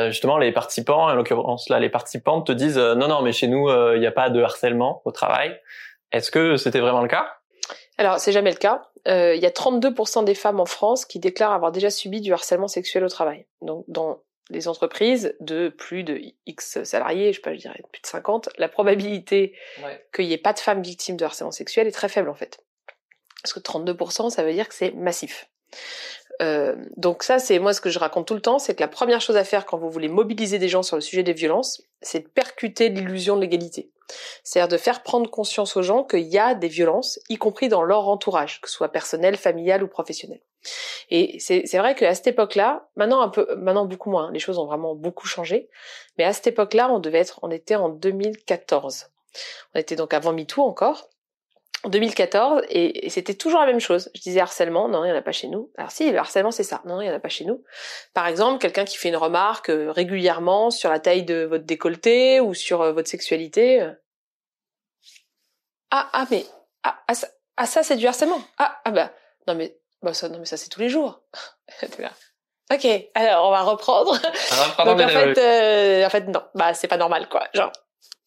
[0.08, 3.70] Justement, les participants, en l'occurrence là les participantes te disent non non mais chez nous
[3.94, 5.60] il n'y a pas de harcèlement au travail.
[6.14, 7.28] Est-ce que c'était vraiment le cas?
[7.98, 8.84] Alors c'est jamais le cas.
[9.06, 12.68] Il y a 32% des femmes en France qui déclarent avoir déjà subi du harcèlement
[12.68, 13.46] sexuel au travail.
[13.62, 18.02] Donc dans les entreprises de plus de X salariés, je sais pas, je dirais plus
[18.02, 19.56] de 50, la probabilité
[20.14, 22.60] qu'il n'y ait pas de femmes victimes de harcèlement sexuel est très faible en fait.
[23.42, 25.50] Parce que 32%, ça veut dire que c'est massif.
[26.42, 28.88] Euh, donc ça, c'est moi ce que je raconte tout le temps, c'est que la
[28.88, 31.84] première chose à faire quand vous voulez mobiliser des gens sur le sujet des violences,
[32.02, 33.92] c'est de percuter l'illusion de l'égalité.
[34.44, 37.84] C'est-à-dire de faire prendre conscience aux gens qu'il y a des violences, y compris dans
[37.84, 40.42] leur entourage, que ce soit personnel, familial ou professionnel.
[41.10, 44.60] Et c'est vrai qu'à cette époque-là, maintenant un peu, maintenant beaucoup moins, hein, les choses
[44.60, 45.70] ont vraiment beaucoup changé,
[46.18, 49.10] mais à cette époque-là, on devait être, on était en 2014.
[49.74, 51.10] On était donc avant MeToo encore,
[51.84, 54.10] en 2014 et, c'était toujours la même chose.
[54.14, 55.72] Je disais harcèlement, non, il n'y en a pas chez nous.
[55.78, 57.64] Alors si, le harcèlement c'est ça, non, il n'y en a pas chez nous.
[58.14, 62.40] Par exemple, quelqu'un qui fait une remarque euh, régulièrement sur la taille de votre décolleté
[62.40, 63.90] ou sur euh, votre sexualité.
[65.94, 65.98] Euh.
[65.98, 66.46] Ah, ah, mais,
[66.84, 68.42] ah, ah ça, ah, ça c'est du harcèlement.
[68.58, 69.12] Ah, ah bah,
[69.48, 71.22] non mais, bah ça, non mais ça c'est tous les jours.
[72.74, 74.14] ok, alors on va reprendre.
[74.86, 77.48] Donc en fait, en fait non, bah c'est pas normal quoi.
[77.54, 77.72] Genre,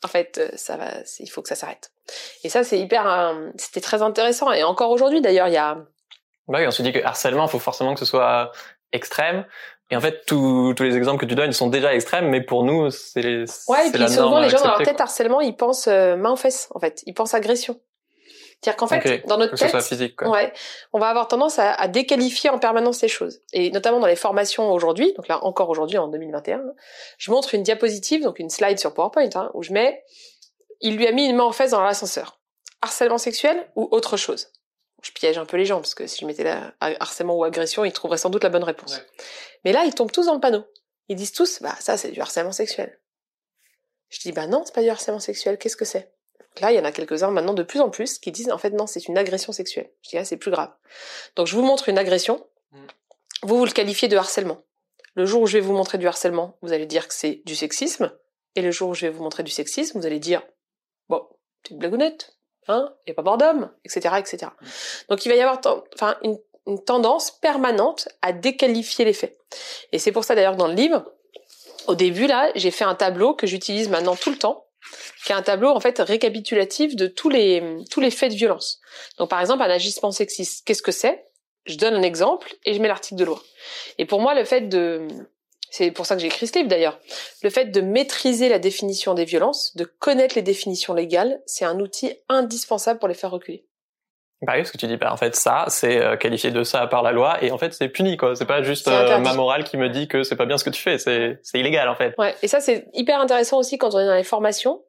[0.04, 1.90] en fait, euh, ça va, il faut que ça s'arrête.
[2.44, 4.52] Et ça, c'est hyper, euh, c'était très intéressant.
[4.52, 5.76] Et encore aujourd'hui, d'ailleurs, il y a.
[6.46, 8.52] Bah oui, on se dit que harcèlement, il faut forcément que ce soit
[8.92, 9.46] extrême.
[9.90, 12.40] Et en fait, tous, tous les exemples que tu donnes, ils sont déjà extrêmes, mais
[12.40, 13.44] pour nous, c'est les.
[13.68, 16.36] Ouais, et puis souvent, les gens dans leur tête, harcèlement, ils pensent euh, main aux
[16.36, 17.02] fesses, en fait.
[17.06, 17.78] Ils pensent agression.
[18.60, 20.50] C'est-à-dire qu'en fait, dans notre tête, physique, ouais,
[20.94, 23.42] on va avoir tendance à, à, déqualifier en permanence ces choses.
[23.52, 26.62] Et notamment dans les formations aujourd'hui, donc là encore aujourd'hui en 2021,
[27.18, 30.02] je montre une diapositive, donc une slide sur PowerPoint, hein, où je mets,
[30.80, 32.40] il lui a mis une main en face dans l'ascenseur.
[32.80, 34.48] Harcèlement sexuel ou autre chose
[35.04, 37.84] Je piège un peu les gens, parce que si je mettais là harcèlement ou agression,
[37.84, 39.02] ils trouveraient sans doute la bonne réponse.
[39.64, 40.64] Mais là, ils tombent tous dans le panneau.
[41.08, 42.98] Ils disent tous, bah ça c'est du harcèlement sexuel.
[44.08, 46.14] Je dis, bah non, c'est pas du harcèlement sexuel, qu'est-ce que c'est?
[46.60, 48.70] Là, il y en a quelques-uns maintenant de plus en plus qui disent en fait
[48.70, 49.90] non, c'est une agression sexuelle.
[50.02, 50.72] Je dis ah, c'est plus grave.
[51.36, 52.46] Donc je vous montre une agression.
[52.70, 52.86] Mm.
[53.42, 54.62] Vous vous le qualifiez de harcèlement.
[55.14, 57.54] Le jour où je vais vous montrer du harcèlement, vous allez dire que c'est du
[57.54, 58.16] sexisme.
[58.54, 60.42] Et le jour où je vais vous montrer du sexisme, vous allez dire
[61.08, 61.26] bon,
[61.62, 62.36] c'est une blagounette,
[62.68, 64.46] hein, il y a pas bord d'homme, etc., etc.
[64.46, 64.66] Mm.
[65.10, 65.60] Donc il va y avoir
[65.94, 69.36] enfin une, une tendance permanente à déqualifier les faits.
[69.92, 71.04] Et c'est pour ça d'ailleurs que dans le livre,
[71.86, 74.64] au début là, j'ai fait un tableau que j'utilise maintenant tout le temps
[75.24, 78.80] qui est un tableau en fait récapitulatif de tous les tous les faits de violence.
[79.18, 81.24] Donc par exemple un agissement sexiste, qu'est-ce que c'est?
[81.66, 83.42] Je donne un exemple et je mets l'article de loi.
[83.98, 85.08] Et pour moi le fait de
[85.76, 87.00] c'est pour ça que j'ai écrit ce livre d'ailleurs.
[87.42, 91.80] Le fait de maîtriser la définition des violences, de connaître les définitions légales, c'est un
[91.80, 93.66] outil indispensable pour les faire reculer.
[94.42, 96.86] Bah oui, ce que tu dis, bah en fait ça, c'est euh, qualifié de ça
[96.86, 98.36] par la loi et en fait c'est puni quoi.
[98.36, 100.70] C'est pas juste euh, ma morale qui me dit que c'est pas bien ce que
[100.70, 102.14] tu fais, c'est c'est illégal en fait.
[102.18, 104.80] Ouais, et ça c'est hyper intéressant aussi quand on est dans les formations.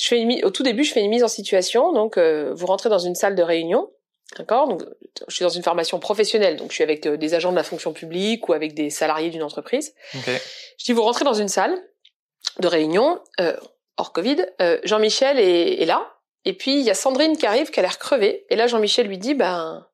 [0.00, 1.92] Je fais une, au tout début, je fais une mise en situation.
[1.92, 3.90] Donc euh, vous rentrez dans une salle de réunion,
[4.36, 4.68] d'accord?
[4.68, 4.82] Donc
[5.28, 7.92] je suis dans une formation professionnelle, donc je suis avec des agents de la fonction
[7.92, 9.94] publique ou avec des salariés d'une entreprise.
[10.18, 10.38] Okay.
[10.78, 11.76] Je dis vous rentrez dans une salle
[12.58, 13.20] de réunion
[13.96, 14.44] hors Covid.
[14.84, 16.12] Jean-Michel est, est là
[16.44, 18.46] et puis il y a Sandrine qui arrive, qui a l'air crevée.
[18.50, 19.86] Et là Jean-Michel lui dit, ben,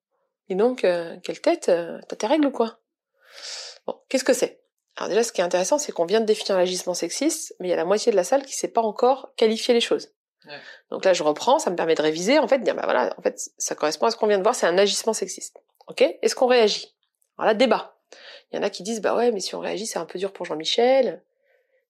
[0.49, 2.79] dis donc, euh, quelle tête, euh, t'as tes règles ou quoi?
[3.87, 4.61] Bon, qu'est-ce que c'est?
[4.97, 7.71] Alors déjà, ce qui est intéressant, c'est qu'on vient de définir l'agissement sexiste, mais il
[7.71, 10.09] y a la moitié de la salle qui sait pas encore qualifier les choses.
[10.91, 13.15] Donc là, je reprends, ça me permet de réviser, en fait, de dire, bah voilà,
[13.19, 15.61] en fait, ça correspond à ce qu'on vient de voir, c'est un agissement sexiste.
[15.89, 16.03] Ok?
[16.03, 16.95] Est-ce qu'on réagit?
[17.37, 17.97] Alors là, débat.
[18.51, 20.19] Il y en a qui disent, bah ouais, mais si on réagit, c'est un peu
[20.19, 21.23] dur pour Jean-Michel.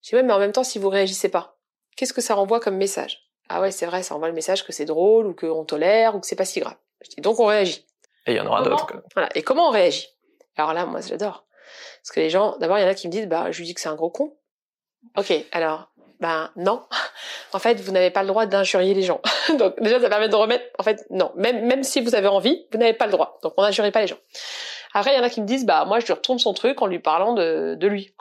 [0.02, 1.56] Je dis, ouais, mais en même temps, si vous réagissez pas,
[1.96, 3.28] qu'est-ce que ça renvoie comme message?
[3.48, 6.20] Ah ouais, c'est vrai, ça envoie le message que c'est drôle, ou qu'on tolère, ou
[6.20, 6.76] que c'est pas si grave.
[7.00, 7.86] Je dis, donc on réagit.
[8.26, 8.92] Et il y en aura d'autres.
[9.14, 9.28] Voilà.
[9.34, 10.08] Et comment on réagit?
[10.56, 11.46] Alors là, moi, j'adore.
[12.02, 13.66] Parce que les gens, d'abord, il y en a qui me disent, bah, je lui
[13.66, 14.36] dis que c'est un gros con.
[15.16, 16.84] Ok, alors, ben non.
[17.54, 19.22] En fait, vous n'avez pas le droit d'injurier les gens.
[19.58, 20.64] Donc déjà, ça permet de remettre.
[20.78, 21.32] En fait, non.
[21.34, 23.38] Même même si vous avez envie, vous n'avez pas le droit.
[23.42, 24.18] Donc on n'injurie pas les gens.
[24.92, 26.82] Après, il y en a qui me disent, bah moi, je lui retourne son truc
[26.82, 28.14] en lui parlant de, de lui.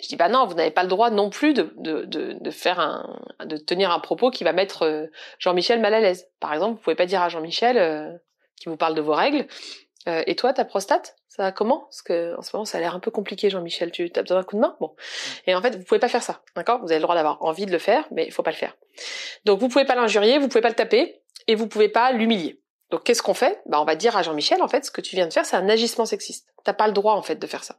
[0.00, 2.80] Je dis bah non, vous n'avez pas le droit non plus de, de, de, faire
[2.80, 5.06] un, de tenir un propos qui va mettre euh,
[5.38, 6.28] Jean-Michel mal à l'aise.
[6.38, 8.12] Par exemple, vous pouvez pas dire à Jean-Michel euh,
[8.56, 9.46] qui vous parle de vos règles,
[10.08, 11.80] euh, et toi, ta prostate, ça va comment?
[11.80, 13.90] Parce que en ce moment, ça a l'air un peu compliqué, Jean-Michel.
[13.90, 14.76] Tu as besoin d'un coup de main?
[14.80, 14.94] Bon.
[15.46, 16.80] Et en fait, vous pouvez pas faire ça, d'accord?
[16.80, 18.76] Vous avez le droit d'avoir envie de le faire, mais il faut pas le faire.
[19.44, 22.60] Donc, vous pouvez pas l'injurier, vous pouvez pas le taper, et vous pouvez pas l'humilier.
[22.90, 23.60] Donc, qu'est-ce qu'on fait?
[23.66, 25.56] Bah, on va dire à Jean-Michel, en fait, ce que tu viens de faire, c'est
[25.56, 26.46] un agissement sexiste.
[26.64, 27.76] T'as pas le droit, en fait, de faire ça.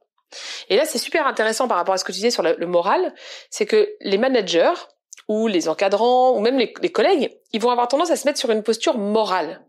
[0.70, 3.14] Et là, c'est super intéressant par rapport à ce que tu disais sur le, moral,
[3.50, 4.74] c'est que les managers
[5.30, 8.40] ou les encadrants ou même les, les collègues, ils vont avoir tendance à se mettre
[8.40, 9.62] sur une posture morale.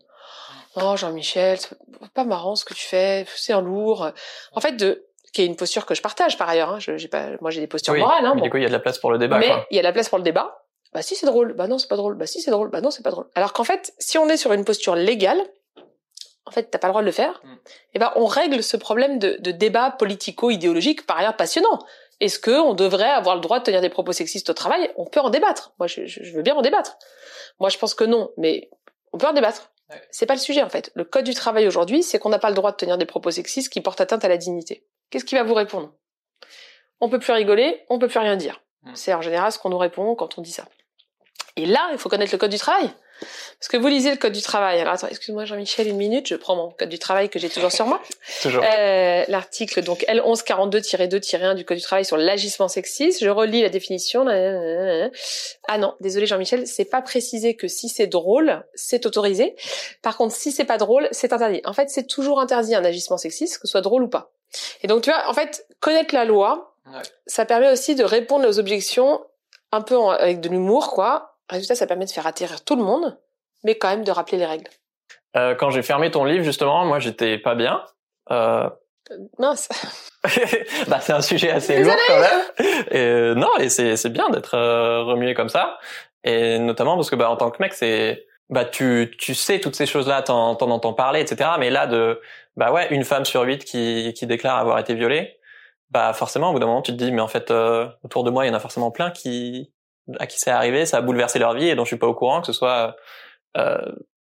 [0.77, 1.77] Oh Jean-Michel, c'est
[2.15, 4.11] pas marrant ce que tu fais, c'est un lourd.
[4.53, 6.71] En fait, de qui est une posture que je partage par ailleurs.
[6.71, 6.79] Hein.
[6.81, 8.25] Je, j'ai pas, moi j'ai des postures morales.
[8.25, 9.39] Hein, Du coup, il y a de la place pour le débat.
[9.39, 10.65] Mais il y a de la place pour le débat.
[10.93, 12.91] Bah si c'est drôle, bah non c'est pas drôle, bah si c'est drôle, bah non
[12.91, 13.27] c'est pas drôle.
[13.35, 15.39] Alors qu'en fait, si on est sur une posture légale,
[16.47, 17.43] en fait t'as pas le droit de le faire.
[17.45, 17.53] Mm.
[17.53, 17.57] Et
[17.95, 21.79] eh ben on règle ce problème de, de débat politico-idéologique par ailleurs passionnant.
[22.21, 24.91] Est-ce que on devrait avoir le droit de tenir des propos sexistes au travail?
[24.97, 25.73] On peut en débattre.
[25.79, 26.97] Moi, je, je veux bien en débattre.
[27.61, 28.71] Moi, je pense que non, mais
[29.13, 29.71] on peut en débattre.
[30.11, 30.91] C'est pas le sujet en fait.
[30.95, 33.31] Le code du travail aujourd'hui, c'est qu'on n'a pas le droit de tenir des propos
[33.31, 34.87] sexistes qui portent atteinte à la dignité.
[35.11, 35.95] Qu'est-ce qui va vous répondre?
[37.01, 38.63] On peut plus rigoler, on peut plus rien dire.
[38.83, 38.95] Hmm.
[38.95, 40.69] C'est en général ce qu'on nous répond quand on dit ça.
[41.59, 42.89] Et là, il faut connaître le code du travail.
[43.59, 44.79] Parce que vous lisez le code du travail.
[44.79, 47.73] Alors attends, excuse-moi Jean-Michel, une minute, je prends mon code du travail que j'ai toujours
[47.73, 48.01] sur moi.
[48.43, 48.63] toujours.
[48.63, 53.25] Euh, L'article donc L1142-2-1 du code du travail sur l'agissement sexiste.
[53.25, 54.25] Je relis la définition.
[54.29, 59.57] Ah non, désolé Jean-Michel, c'est pas précisé que si c'est drôle, c'est autorisé.
[60.01, 61.61] Par contre, si c'est pas drôle, c'est interdit.
[61.65, 64.31] En fait, c'est toujours interdit un agissement sexiste, que ce soit drôle ou pas.
[64.85, 66.77] Et donc tu vois, en fait, connaître la loi,
[67.27, 69.21] ça permet aussi de répondre aux objections
[69.73, 73.19] un peu avec de l'humour, quoi, Résultat, ça permet de faire atterrir tout le monde,
[73.65, 74.69] mais quand même de rappeler les règles.
[75.37, 77.83] Euh, quand j'ai fermé ton livre, justement, moi, j'étais pas bien.
[78.31, 78.69] Euh...
[79.39, 79.69] Mince.
[80.89, 82.41] bah, c'est un sujet assez lourd quand même.
[82.91, 85.79] Et, euh, non, et c'est c'est bien d'être euh, remué comme ça.
[86.25, 89.77] Et notamment parce que bah en tant que mec, c'est bah tu tu sais toutes
[89.77, 91.53] ces choses-là, t'en t'en entends parler, etc.
[91.59, 92.21] Mais là de
[92.57, 95.39] bah ouais, une femme sur huit qui qui déclare avoir été violée,
[95.91, 97.51] bah forcément au bout d'un moment tu te dis mais en fait
[98.05, 99.73] autour de moi il y en a forcément plein qui
[100.19, 102.15] à qui c'est arrivé, ça a bouleversé leur vie et dont je suis pas au
[102.15, 102.97] courant, que ce soit
[103.57, 103.79] euh,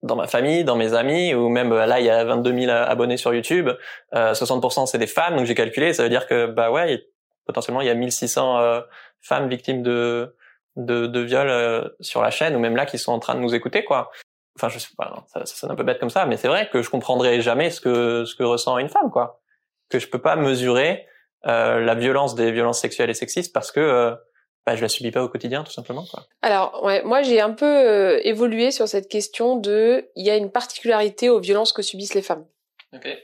[0.05, 2.71] dans ma famille, dans mes amis, ou même euh, là il y a 22 000
[2.71, 3.69] abonnés sur YouTube,
[4.13, 7.05] euh, 60% c'est des femmes, donc j'ai calculé, ça veut dire que bah ouais,
[7.45, 8.81] potentiellement il y a 1600 euh,
[9.21, 10.35] femmes victimes de
[10.75, 13.39] de, de viol euh, sur la chaîne, ou même là qui sont en train de
[13.39, 14.11] nous écouter quoi.
[14.57, 16.69] Enfin je sais pas, ça, ça sonne un peu bête comme ça, mais c'est vrai
[16.71, 19.41] que je comprendrai jamais ce que ce que ressent une femme quoi,
[19.89, 21.07] que je peux pas mesurer
[21.43, 24.17] la violence des violences sexuelles et sexistes parce que
[24.65, 26.25] bah, je la subis pas au quotidien tout simplement quoi.
[26.41, 30.36] Alors ouais, moi j'ai un peu euh, évolué sur cette question de il y a
[30.36, 32.45] une particularité aux violences que subissent les femmes.
[32.93, 33.17] Okay.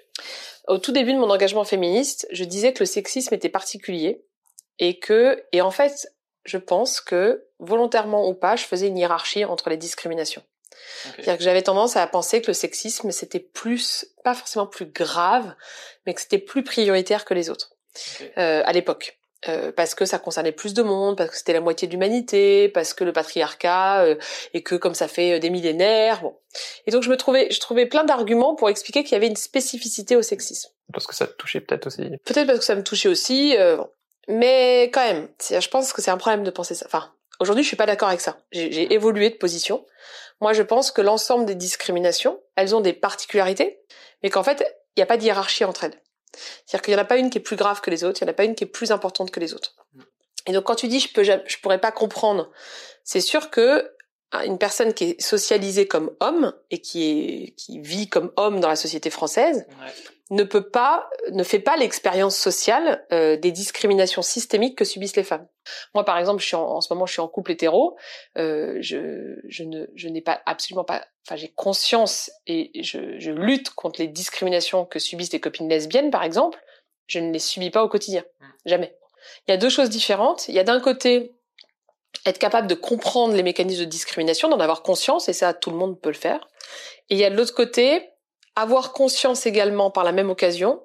[0.67, 4.23] Au tout début de mon engagement féministe, je disais que le sexisme était particulier
[4.77, 9.45] et que et en fait, je pense que volontairement ou pas, je faisais une hiérarchie
[9.45, 10.43] entre les discriminations.
[11.15, 15.55] C'est-à-dire que j'avais tendance à penser que le sexisme c'était plus pas forcément plus grave,
[16.05, 17.75] mais que c'était plus prioritaire que les autres
[18.19, 18.31] okay.
[18.37, 19.20] euh, à l'époque.
[19.49, 22.69] Euh, parce que ça concernait plus de monde, parce que c'était la moitié de l'humanité,
[22.69, 24.15] parce que le patriarcat euh,
[24.53, 26.35] et que comme ça fait euh, des millénaires, bon.
[26.85, 29.35] Et donc je me trouvais, je trouvais plein d'arguments pour expliquer qu'il y avait une
[29.35, 30.69] spécificité au sexisme.
[30.93, 32.03] Parce que ça te touchait peut-être aussi.
[32.23, 33.89] Peut-être parce que ça me touchait aussi, bon.
[34.27, 36.85] mais quand même, je pense que c'est un problème de penser ça.
[36.85, 38.37] Enfin, aujourd'hui je suis pas d'accord avec ça.
[38.51, 39.87] J'ai évolué de position.
[40.39, 43.79] Moi je pense que l'ensemble des discriminations, elles ont des particularités,
[44.21, 44.63] mais qu'en fait
[44.95, 45.99] il n'y a pas de hiérarchie entre elles.
[46.33, 48.25] C'est-à-dire qu'il n'y en a pas une qui est plus grave que les autres, il
[48.25, 49.75] n'y en a pas une qui est plus importante que les autres.
[49.93, 50.01] Mm.
[50.47, 52.51] Et donc quand tu dis je peux je pourrais pas comprendre,
[53.03, 53.91] c'est sûr que
[54.31, 58.59] ah, une personne qui est socialisée comme homme et qui est qui vit comme homme
[58.59, 59.65] dans la société française
[60.31, 65.23] ne peut pas ne fait pas l'expérience sociale euh, des discriminations systémiques que subissent les
[65.23, 65.47] femmes.
[65.93, 67.97] Moi par exemple, je suis en, en ce moment je suis en couple hétéro,
[68.37, 73.31] euh, je je ne je n'ai pas absolument pas enfin j'ai conscience et je, je
[73.31, 76.59] lutte contre les discriminations que subissent les copines lesbiennes par exemple,
[77.07, 78.45] je ne les subis pas au quotidien, mm.
[78.65, 78.97] jamais.
[79.47, 81.35] Il y a deux choses différentes, il y a d'un côté
[82.25, 85.77] être capable de comprendre les mécanismes de discrimination, d'en avoir conscience, et ça, tout le
[85.77, 86.47] monde peut le faire.
[87.09, 88.10] Et il y a de l'autre côté,
[88.61, 90.81] avoir conscience également par la même occasion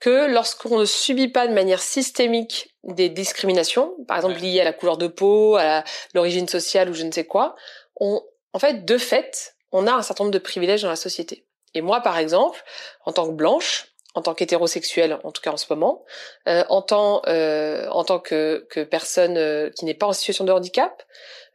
[0.00, 4.72] que lorsqu'on ne subit pas de manière systémique des discriminations, par exemple liées à la
[4.72, 5.82] couleur de peau, à
[6.14, 7.56] l'origine sociale ou je ne sais quoi,
[7.96, 11.44] on, en fait, de fait, on a un certain nombre de privilèges dans la société.
[11.74, 12.62] Et moi, par exemple,
[13.04, 16.04] en tant que blanche, en tant qu'hétérosexuelle, en tout cas en ce moment,
[16.48, 20.44] euh, en tant euh, en tant que, que personne euh, qui n'est pas en situation
[20.44, 21.02] de handicap,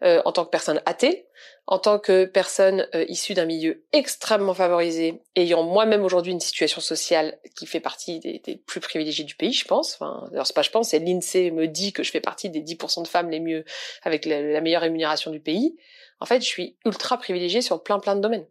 [0.04, 1.28] euh, en tant que personne athée,
[1.65, 6.82] en tant que personne euh, issue d'un milieu extrêmement favorisé, ayant moi-même aujourd'hui une situation
[6.82, 9.93] sociale qui fait partie des, plus privilégiées du pays, je pense.
[9.93, 12.62] Enfin, alors c'est pas je pense, c'est l'Insee me dit que je fais partie des
[12.62, 13.63] 10% de femmes les mieux
[14.04, 15.78] avec la, la meilleure rémunération du pays.
[16.19, 18.45] En fait, je suis ultra privilégiée sur plein plein de domaines.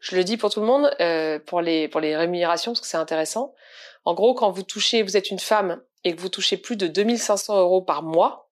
[0.00, 2.86] Je le dis pour tout le monde, euh, pour les pour les rémunérations parce que
[2.86, 3.54] c'est intéressant.
[4.04, 6.86] En gros, quand vous touchez, vous êtes une femme et que vous touchez plus de
[6.86, 8.50] 2500 euros par mois,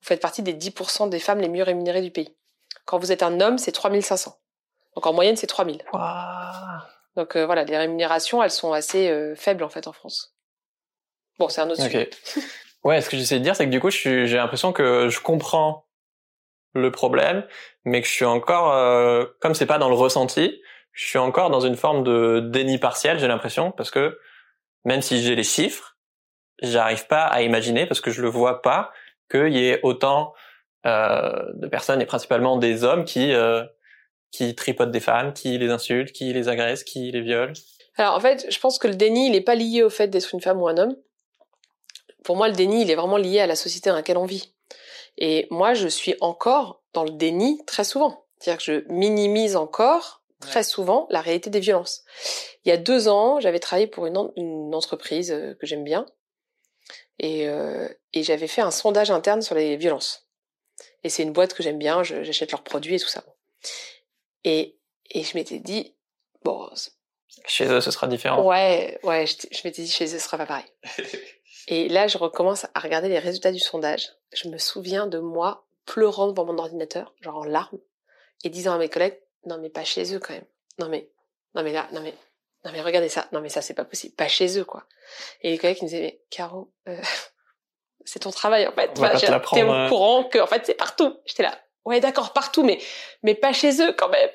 [0.00, 2.36] vous faites partie des 10% des femmes les mieux rémunérées du pays.
[2.86, 4.38] Quand vous êtes un homme, c'est 3500.
[4.94, 5.82] Donc en moyenne, c'est 3000.
[5.92, 6.00] Wow.
[7.16, 10.34] Donc euh, voilà, les rémunérations, elles sont assez euh, faibles en fait en France.
[11.38, 12.10] Bon, c'est un autre sujet.
[12.84, 15.88] Ouais, ce que j'essaie de dire, c'est que du coup, j'ai l'impression que je comprends
[16.72, 17.44] le problème,
[17.84, 21.50] mais que je suis encore, euh, comme c'est pas dans le ressenti, je suis encore
[21.50, 24.20] dans une forme de déni partiel, j'ai l'impression, parce que
[24.84, 25.96] même si j'ai les chiffres,
[26.62, 28.92] j'arrive pas à imaginer, parce que je le vois pas,
[29.28, 30.32] qu'il y ait autant
[30.86, 33.64] de personnes, et principalement des hommes, qui euh,
[34.30, 37.54] qui tripotent des femmes, qui les insultent, qui les agressent, qui les violent.
[37.96, 40.34] Alors en fait, je pense que le déni, il est pas lié au fait d'être
[40.34, 40.96] une femme ou un homme.
[42.24, 44.52] Pour moi, le déni, il est vraiment lié à la société dans laquelle on vit.
[45.16, 48.26] Et moi, je suis encore dans le déni très souvent.
[48.38, 52.04] C'est-à-dire que je minimise encore très souvent la réalité des violences.
[52.64, 56.04] Il y a deux ans, j'avais travaillé pour une, une entreprise euh, que j'aime bien
[57.18, 60.25] et, euh, et j'avais fait un sondage interne sur les violences.
[61.06, 63.22] Et c'est une boîte que j'aime bien, j'achète leurs produits et tout ça.
[64.42, 64.76] Et,
[65.10, 65.94] et je m'étais dit,
[66.42, 66.68] bon...
[67.46, 68.44] Chez eux, ce sera différent.
[68.44, 70.64] Ouais, ouais, je, je m'étais dit, chez eux, ce sera pas pareil.
[71.68, 75.68] et là, je recommence à regarder les résultats du sondage je me souviens de moi
[75.84, 77.78] pleurant devant mon ordinateur, genre en larmes,
[78.42, 80.44] et disant à mes collègues, non mais pas chez eux quand même.
[80.80, 81.08] Non mais,
[81.54, 82.14] non mais là, non mais,
[82.64, 84.88] non mais regardez ça, non mais ça c'est pas possible, pas chez eux quoi.
[85.42, 87.00] Et les collègues qui me disaient, mais Caro, euh,
[88.06, 91.16] c'est ton travail en fait, t'es au courant que en fait c'est partout.
[91.26, 91.52] J'étais là,
[91.84, 92.78] ouais d'accord partout mais
[93.22, 94.30] mais pas chez eux quand même.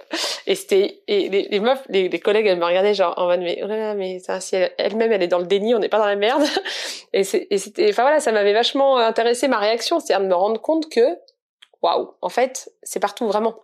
[0.46, 3.42] Et c'était et les, les meufs les, les, collègues elles me regardaient genre en mode
[3.42, 5.90] mais oh là là mais ça si elle-même elle, est dans le déni on n'est
[5.90, 6.44] pas dans la merde.
[7.14, 10.90] Et c'était enfin voilà ça m'avait vachement intéressé ma réaction c'est-à-dire de me rendre compte
[10.90, 11.18] que
[11.82, 13.56] waouh en fait c'est partout vraiment.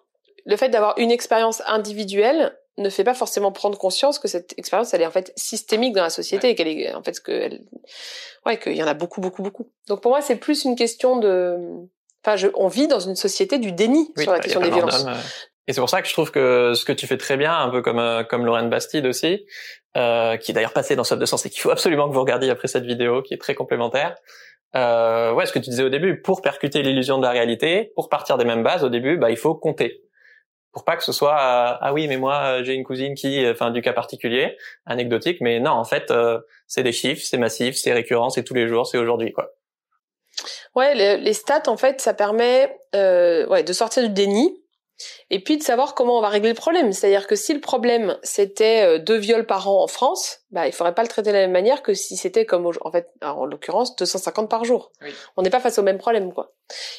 [0.45, 4.93] Le fait d'avoir une expérience individuelle ne fait pas forcément prendre conscience que cette expérience
[4.93, 7.61] elle est en fait systémique dans la société et qu'elle est en fait que elle
[8.45, 11.17] ouais qu'il y en a beaucoup beaucoup beaucoup donc pour moi c'est plus une question
[11.17, 11.87] de
[12.25, 15.05] Enfin, on vit dans une société du déni sur la question des violences.
[15.67, 17.69] Et c'est pour ça que je trouve que ce que tu fais très bien, un
[17.69, 19.45] peu comme euh, comme Lorraine Bastide aussi,
[19.97, 22.21] euh, qui est d'ailleurs passé dans Soft de Sens et qu'il faut absolument que vous
[22.21, 24.15] regardiez après cette vidéo, qui est très complémentaire.
[24.75, 28.07] Euh, ouais, ce que tu disais au début, pour percuter l'illusion de la réalité, pour
[28.07, 30.03] partir des mêmes bases au début, bah il faut compter
[30.77, 33.71] pour pas que ce soit euh, ah oui mais moi j'ai une cousine qui enfin
[33.71, 36.13] du cas particulier anecdotique mais non en fait
[36.67, 39.49] c'est des chiffres c'est massif c'est récurrent c'est tous les jours c'est aujourd'hui quoi.
[40.75, 44.55] Ouais, les, stats, en fait, ça permet euh, ouais, de sortir du déni
[45.29, 46.91] et puis de savoir comment on va régler le problème.
[46.91, 50.73] C'est-à-dire que si le problème c'était euh, deux viols par an en France, bah il
[50.73, 53.45] faudrait pas le traiter de la même manière que si c'était comme en fait en
[53.45, 54.91] l'occurrence 250 par jour.
[55.35, 56.53] On n'est pas face au même problème quoi.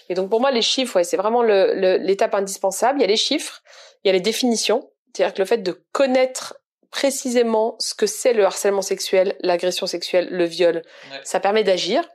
[0.08, 3.08] Et donc pour moi les chiffres ouais, c'est vraiment l'étape le, indispensable, il y a
[3.08, 3.62] les chiffres,
[4.04, 6.54] il y a les définitions, c'est-à-dire que le fait de connaître
[6.90, 10.82] précisément ce que c'est le harcèlement sexuel, l'agression sexuelle, le viol,
[11.22, 12.08] ça permet d'agir.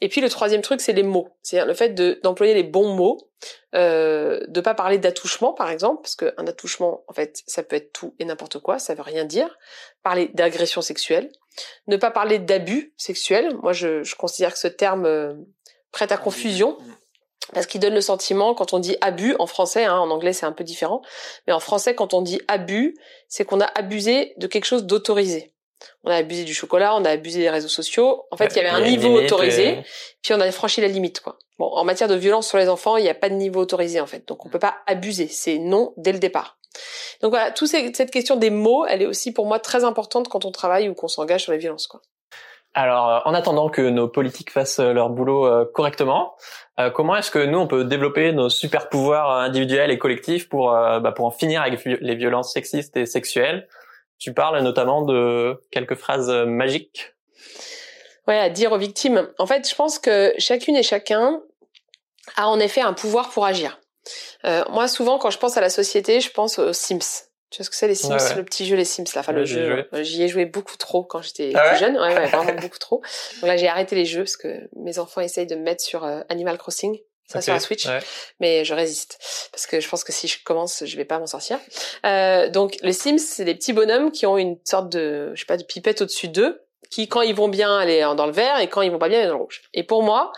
[0.00, 1.28] Et puis le troisième truc, c'est les mots.
[1.42, 3.18] C'est-à-dire le fait d'employer les bons mots,
[3.74, 7.92] euh, de pas parler d'attouchement par exemple, parce qu'un attouchement, en fait, ça peut être
[7.92, 9.58] tout et n'importe quoi, ça veut rien dire.
[10.02, 11.30] Parler d'agression sexuelle,
[11.86, 13.56] ne pas parler d'abus sexuel.
[13.62, 15.34] Moi, je, je, considère que ce terme euh,
[15.92, 16.78] prête à confusion.
[17.54, 20.44] Parce qu'il donne le sentiment, quand on dit abus en français, hein, en anglais c'est
[20.44, 21.00] un peu différent,
[21.46, 22.94] mais en français quand on dit abus,
[23.26, 25.54] c'est qu'on a abusé de quelque chose d'autorisé
[26.04, 28.26] on a abusé du chocolat, on a abusé des réseaux sociaux.
[28.30, 29.82] En fait, il y avait un niveau autorisé,
[30.22, 31.38] puis on a franchi la limite, quoi.
[31.58, 34.00] Bon, en matière de violence sur les enfants, il n'y a pas de niveau autorisé,
[34.00, 34.26] en fait.
[34.28, 35.26] Donc, on peut pas abuser.
[35.26, 36.58] C'est non dès le départ.
[37.22, 40.44] Donc voilà, toute cette question des mots, elle est aussi pour moi très importante quand
[40.44, 42.00] on travaille ou qu'on s'engage sur les violences, quoi.
[42.74, 46.36] Alors, euh, en attendant que nos politiques fassent euh, leur boulot euh, correctement,
[46.94, 51.10] comment est-ce que nous on peut développer nos super pouvoirs individuels et collectifs pour bah,
[51.10, 53.66] pour en finir avec les violences sexistes et sexuelles
[54.18, 57.14] tu parles notamment de quelques phrases magiques.
[58.26, 59.28] Ouais, à dire aux victimes.
[59.38, 61.40] En fait, je pense que chacune et chacun
[62.36, 63.80] a en effet un pouvoir pour agir.
[64.44, 67.28] Euh, moi, souvent, quand je pense à la société, je pense aux Sims.
[67.50, 69.46] Tu vois ce que c'est les Sims, le petit jeu les Sims là, enfin le
[69.46, 69.88] jeu.
[70.00, 73.00] J'y ai joué beaucoup trop quand j'étais ah jeune, ouais, ouais, vraiment beaucoup trop.
[73.40, 76.04] Donc là j'ai arrêté les jeux parce que mes enfants essayent de me mettre sur
[76.04, 77.86] euh, Animal Crossing, ça sur la Switch,
[78.40, 79.18] mais je résiste
[79.52, 81.58] parce que je pense que si je commence, je vais pas m'en sortir.
[82.06, 85.46] Euh, donc les Sims, c'est des petits bonhommes qui ont une sorte de, je sais
[85.46, 88.68] pas, de pipette au-dessus d'eux, qui quand ils vont bien, aller dans le vert et
[88.68, 89.62] quand ils vont pas bien, elle est dans le rouge.
[89.74, 90.32] Et pour moi,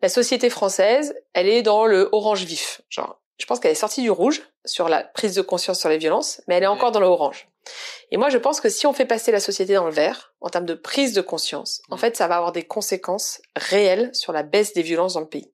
[0.00, 4.02] la société française, elle est dans le orange vif, genre je pense qu'elle est sortie
[4.02, 7.00] du rouge sur la prise de conscience sur les violences, mais elle est encore dans
[7.00, 7.48] le orange.
[8.10, 10.48] Et moi, je pense que si on fait passer la société dans le vert, en
[10.48, 11.98] termes de prise de conscience, en mm.
[11.98, 15.52] fait, ça va avoir des conséquences réelles sur la baisse des violences dans le pays.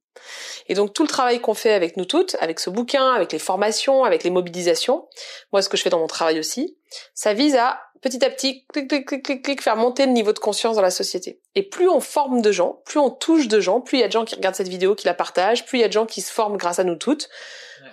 [0.68, 3.38] Et donc tout le travail qu'on fait avec nous toutes, avec ce bouquin, avec les
[3.38, 5.09] formations, avec les mobilisations,
[5.53, 6.77] moi ce que je fais dans mon travail aussi,
[7.14, 10.33] ça vise à petit à petit, clic, clic, clic, clic, clic, faire monter le niveau
[10.33, 11.40] de conscience dans la société.
[11.55, 14.09] Et plus on forme de gens, plus on touche de gens, plus il y a
[14.09, 16.05] de gens qui regardent cette vidéo, qui la partagent, plus il y a de gens
[16.05, 17.29] qui se forment grâce à nous toutes,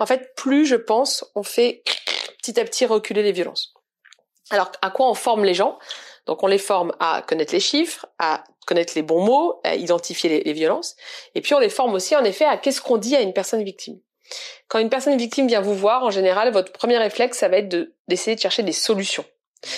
[0.00, 1.82] en fait, plus je pense, on fait
[2.38, 3.74] petit à petit reculer les violences.
[4.50, 5.78] Alors, à quoi on forme les gens?
[6.26, 10.52] Donc, on les forme à connaître les chiffres, à connaître les bons mots, identifier les,
[10.52, 10.96] violences,
[11.34, 13.62] et puis on les forme aussi, en effet, à qu'est-ce qu'on dit à une personne
[13.62, 13.98] victime.
[14.68, 17.68] Quand une personne victime vient vous voir, en général, votre premier réflexe, ça va être
[17.68, 19.24] de d'essayer de chercher des solutions.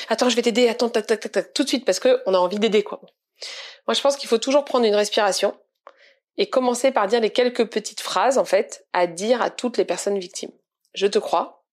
[0.08, 0.68] Attends, je vais t'aider.
[0.68, 3.00] Attends, tac, tac, tac, tac, tout de suite, parce que on a envie d'aider, quoi.
[3.86, 5.56] Moi, je pense qu'il faut toujours prendre une respiration
[6.36, 9.84] et commencer par dire les quelques petites phrases, en fait, à dire à toutes les
[9.84, 10.52] personnes victimes.
[10.94, 11.64] Je te crois.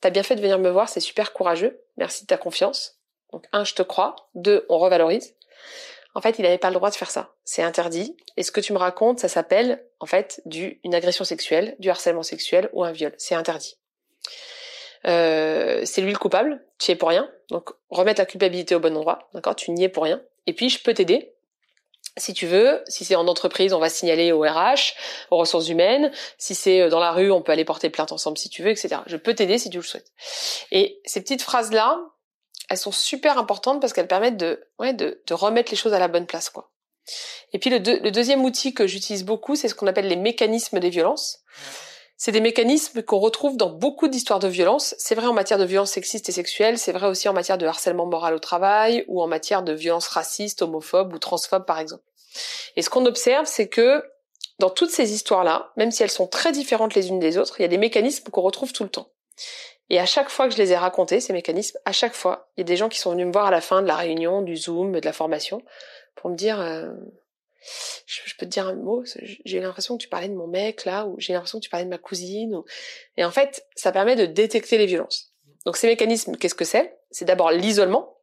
[0.00, 1.82] T'as bien fait de venir me voir, c'est super courageux.
[1.96, 3.00] Merci de ta confiance.
[3.32, 4.14] Donc, un, je te crois.
[4.34, 5.34] Deux, on revalorise.
[6.14, 7.34] En fait, il n'avait pas le droit de faire ça.
[7.44, 8.16] C'est interdit.
[8.36, 11.90] Et ce que tu me racontes, ça s'appelle, en fait, du, une agression sexuelle, du
[11.90, 13.14] harcèlement sexuel ou un viol.
[13.18, 13.76] C'est interdit.
[15.06, 16.64] Euh, c'est lui le coupable.
[16.78, 17.30] Tu y es pour rien.
[17.50, 19.28] Donc, remettre la culpabilité au bon endroit.
[19.34, 19.54] D'accord?
[19.54, 20.20] Tu n'y es pour rien.
[20.46, 21.34] Et puis, je peux t'aider
[22.18, 24.94] si tu veux, si c'est en entreprise, on va signaler au RH,
[25.30, 26.10] aux ressources humaines.
[26.36, 28.70] Si c'est euh, dans la rue, on peut aller porter plainte ensemble si tu veux,
[28.70, 28.96] etc.
[29.06, 30.12] Je peux t'aider si tu le souhaites.
[30.70, 32.00] Et ces petites phrases-là,
[32.68, 35.98] elles sont super importantes parce qu'elles permettent de, ouais, de, de, remettre les choses à
[35.98, 36.70] la bonne place, quoi.
[37.52, 40.78] Et puis le, le deuxième outil que j'utilise beaucoup, c'est ce qu'on appelle les mécanismes
[40.78, 41.40] des violences.
[42.20, 44.94] C'est des mécanismes qu'on retrouve dans beaucoup d'histoires de violence.
[44.98, 47.66] C'est vrai en matière de violence sexiste et sexuelle, c'est vrai aussi en matière de
[47.66, 52.02] harcèlement moral au travail ou en matière de violence raciste, homophobe ou transphobe par exemple.
[52.76, 54.02] Et ce qu'on observe, c'est que
[54.58, 57.62] dans toutes ces histoires-là, même si elles sont très différentes les unes des autres, il
[57.62, 59.08] y a des mécanismes qu'on retrouve tout le temps.
[59.90, 62.60] Et à chaque fois que je les ai racontés, ces mécanismes, à chaque fois, il
[62.60, 64.42] y a des gens qui sont venus me voir à la fin de la réunion,
[64.42, 65.62] du Zoom, de la formation,
[66.14, 66.90] pour me dire, euh,
[68.06, 69.04] je, peux te dire un mot,
[69.44, 71.86] j'ai l'impression que tu parlais de mon mec là, ou j'ai l'impression que tu parlais
[71.86, 72.60] de ma cousine.
[73.16, 75.32] Et en fait, ça permet de détecter les violences.
[75.64, 76.98] Donc ces mécanismes, qu'est-ce que c'est?
[77.10, 78.14] C'est d'abord l'isolement.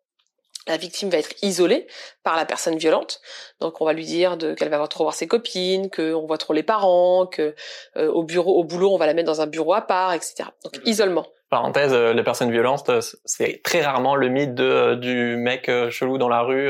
[0.68, 1.86] La victime va être isolée
[2.24, 3.22] par la personne violente,
[3.60, 6.64] donc on va lui dire qu'elle va trop voir ses copines, qu'on voit trop les
[6.64, 7.54] parents, que
[7.98, 10.50] euh, au bureau, au boulot, on va la mettre dans un bureau à part, etc.
[10.64, 11.28] Donc isolement.
[11.56, 16.18] Parenthèse, euh, les personnes violentes, euh, c'est très rarement le mythe de, du mec chelou
[16.18, 16.70] dans la rue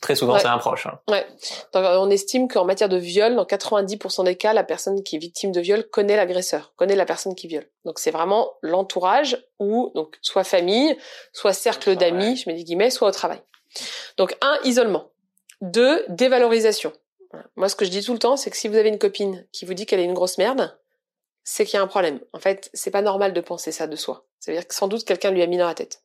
[0.00, 0.86] Très souvent, c'est un proche.
[0.86, 0.98] Hein.
[1.10, 1.26] Ouais.
[1.74, 5.18] Donc, on estime qu'en matière de viol, dans 90% des cas, la personne qui est
[5.18, 7.66] victime de viol connaît l'agresseur, connaît la personne qui viole.
[7.84, 10.96] Donc, c'est vraiment l'entourage ou donc soit famille,
[11.34, 13.42] soit cercle d'amis, je mets des guillemets, soit au travail.
[14.16, 15.10] Donc, un, isolement.
[15.60, 16.94] Deux, dévalorisation.
[17.56, 19.46] Moi, ce que je dis tout le temps, c'est que si vous avez une copine
[19.52, 20.74] qui vous dit qu'elle est une grosse merde,
[21.44, 22.20] c'est qu'il y a un problème.
[22.32, 24.24] En fait, c'est pas normal de penser ça de soi.
[24.40, 26.00] C'est-à-dire que sans doute quelqu'un lui a mis dans la tête.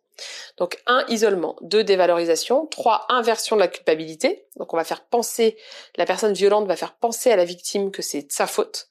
[0.58, 4.45] Donc un, isolement, deux, dévalorisation, trois, inversion de la culpabilité.
[4.58, 5.58] Donc on va faire penser,
[5.95, 8.88] la personne violente va faire penser à la victime que c'est de sa faute.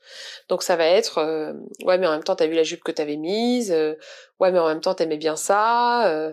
[0.48, 1.52] Donc ça va être, euh,
[1.84, 3.94] ouais mais en même temps t'as vu la jupe que t'avais mise, euh,
[4.40, 6.32] ouais mais en même temps t'aimais bien ça,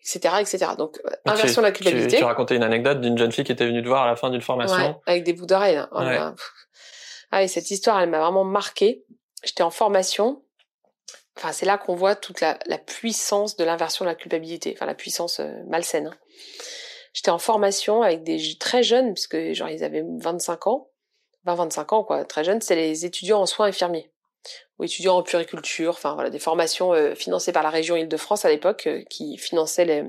[0.00, 0.66] etc., euh, etc.
[0.78, 2.10] Donc inversion de la culpabilité.
[2.10, 4.16] Tu, tu, racontais une anecdote d'une jeune fille qui était venue te voir à la
[4.16, 4.76] fin d'une formation.
[4.76, 5.76] Ouais, avec des bouts d'oreilles.
[5.76, 5.88] Hein.
[5.92, 6.00] Oh
[7.30, 9.04] ah et cette histoire, elle m'a vraiment marquée.
[9.44, 10.42] J'étais en formation
[11.38, 14.94] Enfin, c'est là qu'on voit toute la, puissance de l'inversion de la culpabilité, enfin la
[14.96, 16.08] puissance euh, malsaine.
[16.08, 16.18] Hein.
[17.12, 20.90] J'étais en formation avec des très jeunes, puisque genre ils avaient 25 ans,
[21.46, 24.10] 20-25 ans quoi, très jeunes, c'est les étudiants en soins infirmiers
[24.78, 28.48] ou étudiants en puriculture, enfin voilà, des formations euh, financées par la région Île-de-France à
[28.48, 30.04] l'époque, euh, qui finançaient les,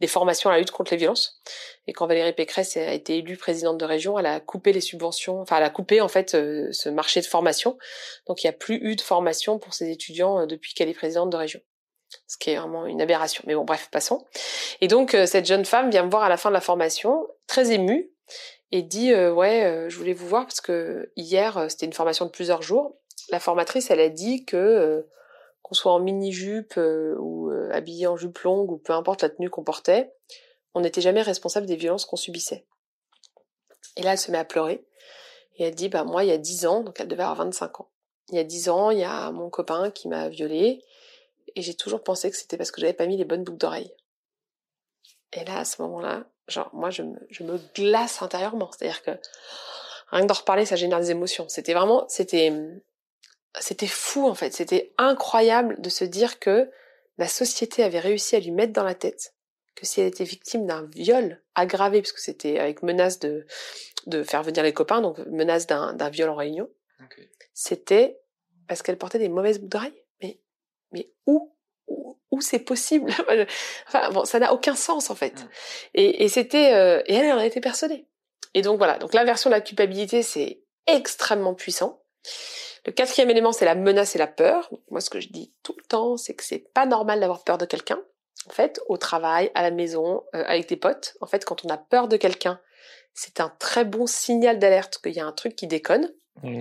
[0.00, 1.40] des formations à la lutte contre les violences.
[1.86, 5.40] Et quand Valérie Pécresse a été élue présidente de région, elle a coupé les subventions,
[5.40, 7.76] enfin elle a coupé en fait euh, ce marché de formation.
[8.26, 11.30] Donc il n'y a plus eu de formation pour ces étudiants depuis qu'elle est présidente
[11.30, 11.60] de région.
[12.28, 13.42] Ce qui est vraiment une aberration.
[13.46, 14.24] Mais bon, bref, passons.
[14.80, 17.72] Et donc cette jeune femme vient me voir à la fin de la formation, très
[17.72, 18.12] émue,
[18.70, 22.62] et dit ouais, je voulais vous voir parce que hier c'était une formation de plusieurs
[22.62, 22.96] jours
[23.30, 25.02] la formatrice, elle a dit que euh,
[25.62, 29.30] qu'on soit en mini-jupe euh, ou euh, habillé en jupe longue ou peu importe la
[29.30, 30.12] tenue qu'on portait,
[30.74, 32.66] on n'était jamais responsable des violences qu'on subissait.
[33.96, 34.84] Et là, elle se met à pleurer
[35.56, 37.80] et elle dit bah moi il y a 10 ans, donc elle devait avoir 25
[37.80, 37.90] ans.
[38.30, 40.82] Il y a 10 ans, il y a mon copain qui m'a violée
[41.54, 43.92] et j'ai toujours pensé que c'était parce que j'avais pas mis les bonnes boucles d'oreilles.
[45.32, 48.70] Et là, à ce moment-là, genre, moi, je me, je me glace intérieurement.
[48.72, 49.10] C'est-à-dire que
[50.10, 51.48] rien que d'en reparler, ça génère des émotions.
[51.48, 52.52] C'était vraiment, c'était,
[53.60, 54.52] c'était fou, en fait.
[54.52, 56.70] C'était incroyable de se dire que
[57.18, 59.34] la société avait réussi à lui mettre dans la tête
[59.74, 63.46] que si elle était victime d'un viol aggravé, puisque c'était avec menace de,
[64.06, 66.70] de faire venir les copains, donc menace d'un, viol en réunion,
[67.52, 68.20] c'était
[68.68, 70.02] parce qu'elle portait des mauvaises boucles d'oreilles.
[70.22, 70.40] Mais,
[70.92, 71.50] mais où
[72.30, 73.12] où, c'est possible?
[73.86, 75.44] Enfin bon, ça n'a aucun sens en fait.
[75.44, 75.48] Mm.
[75.94, 78.06] Et, et c'était euh, et elle en été persuadée.
[78.54, 82.02] Et donc voilà, donc l'inversion de la culpabilité c'est extrêmement puissant.
[82.86, 84.70] Le quatrième élément c'est la menace et la peur.
[84.90, 87.58] Moi ce que je dis tout le temps c'est que c'est pas normal d'avoir peur
[87.58, 88.02] de quelqu'un.
[88.46, 91.68] En fait, au travail, à la maison, euh, avec tes potes, en fait, quand on
[91.68, 92.60] a peur de quelqu'un,
[93.14, 96.12] c'est un très bon signal d'alerte qu'il y a un truc qui déconne.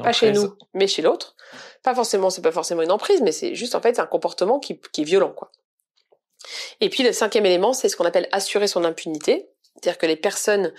[0.01, 1.35] pas chez nous, mais chez l'autre.
[1.81, 4.79] Pas forcément, c'est pas forcément une emprise, mais c'est juste en fait un comportement qui,
[4.93, 5.51] qui est violent, quoi.
[6.79, 10.15] Et puis le cinquième élément, c'est ce qu'on appelle assurer son impunité, c'est-à-dire que les
[10.15, 10.73] personnes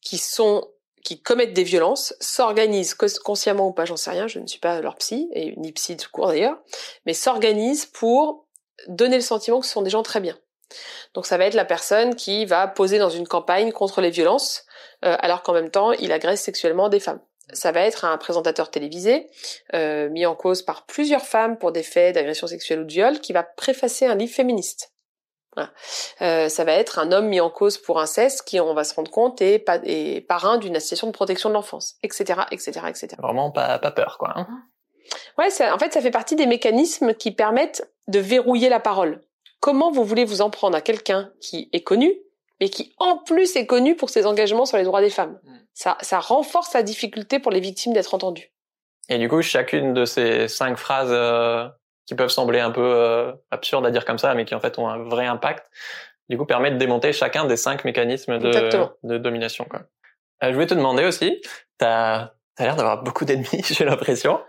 [0.00, 0.68] qui sont
[1.04, 4.80] qui commettent des violences s'organisent consciemment ou pas, j'en sais rien, je ne suis pas
[4.80, 6.58] leur psy et ni psy de cours d'ailleurs,
[7.06, 8.46] mais s'organisent pour
[8.88, 10.38] donner le sentiment que ce sont des gens très bien.
[11.14, 14.64] Donc ça va être la personne qui va poser dans une campagne contre les violences,
[15.04, 17.20] euh, alors qu'en même temps il agresse sexuellement des femmes.
[17.52, 19.28] Ça va être un présentateur télévisé
[19.74, 23.18] euh, mis en cause par plusieurs femmes pour des faits d'agression sexuelle ou de viol,
[23.20, 24.92] qui va préfacer un livre féministe.
[26.22, 28.94] Euh, ça va être un homme mis en cause pour inceste qui, on va se
[28.94, 33.08] rendre compte, est, est parrain d'une association de protection de l'enfance, etc., etc., etc.
[33.18, 34.32] Vraiment pas, pas peur, quoi.
[34.36, 34.46] Hein.
[35.38, 39.20] Ouais, en fait, ça fait partie des mécanismes qui permettent de verrouiller la parole.
[39.60, 42.14] Comment vous voulez vous en prendre à quelqu'un qui est connu,
[42.60, 45.38] mais qui en plus est connu pour ses engagements sur les droits des femmes?
[45.42, 45.56] Mm.
[45.74, 48.52] ça, ça renforce la difficulté pour les victimes d'être entendues.
[49.08, 51.68] Et du coup, chacune de ces cinq phrases euh,
[52.06, 54.78] qui peuvent sembler un peu euh, absurdes à dire comme ça, mais qui en fait
[54.78, 55.70] ont un vrai impact,
[56.28, 58.50] du coup permet de démonter chacun des cinq mécanismes de,
[59.02, 59.64] de domination.
[59.64, 59.80] Quoi.
[60.42, 61.40] Euh, je voulais te demander aussi,
[61.78, 64.40] t'as as, l'air d'avoir beaucoup d'ennemis, j'ai l'impression.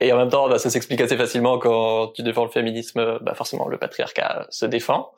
[0.00, 3.34] Et en même temps, bah, ça s'explique assez facilement quand tu défends le féminisme, bah,
[3.34, 5.12] forcément le patriarcat se défend.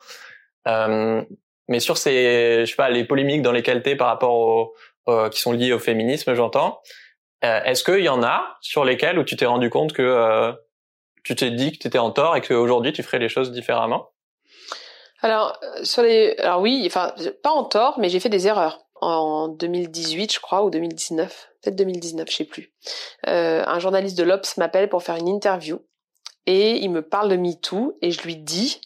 [0.67, 1.21] Euh,
[1.67, 4.73] mais sur ces, je sais pas, les polémiques dans lesquelles t'es par rapport aux,
[5.31, 6.81] qui sont liées au féminisme, j'entends.
[7.43, 10.51] Euh, Est-ce qu'il y en a sur lesquelles où tu t'es rendu compte que euh,
[11.23, 14.09] tu t'es dit que tu étais en tort et qu'aujourd'hui tu ferais les choses différemment?
[15.21, 17.13] Alors euh, alors oui, enfin
[17.43, 21.75] pas en tort, mais j'ai fait des erreurs en 2018, je crois, ou 2019, peut-être
[21.75, 22.73] 2019, je sais plus.
[23.27, 25.81] Euh, un journaliste de l'Obs m'appelle pour faire une interview
[26.45, 28.81] et il me parle de MeToo et je lui dis,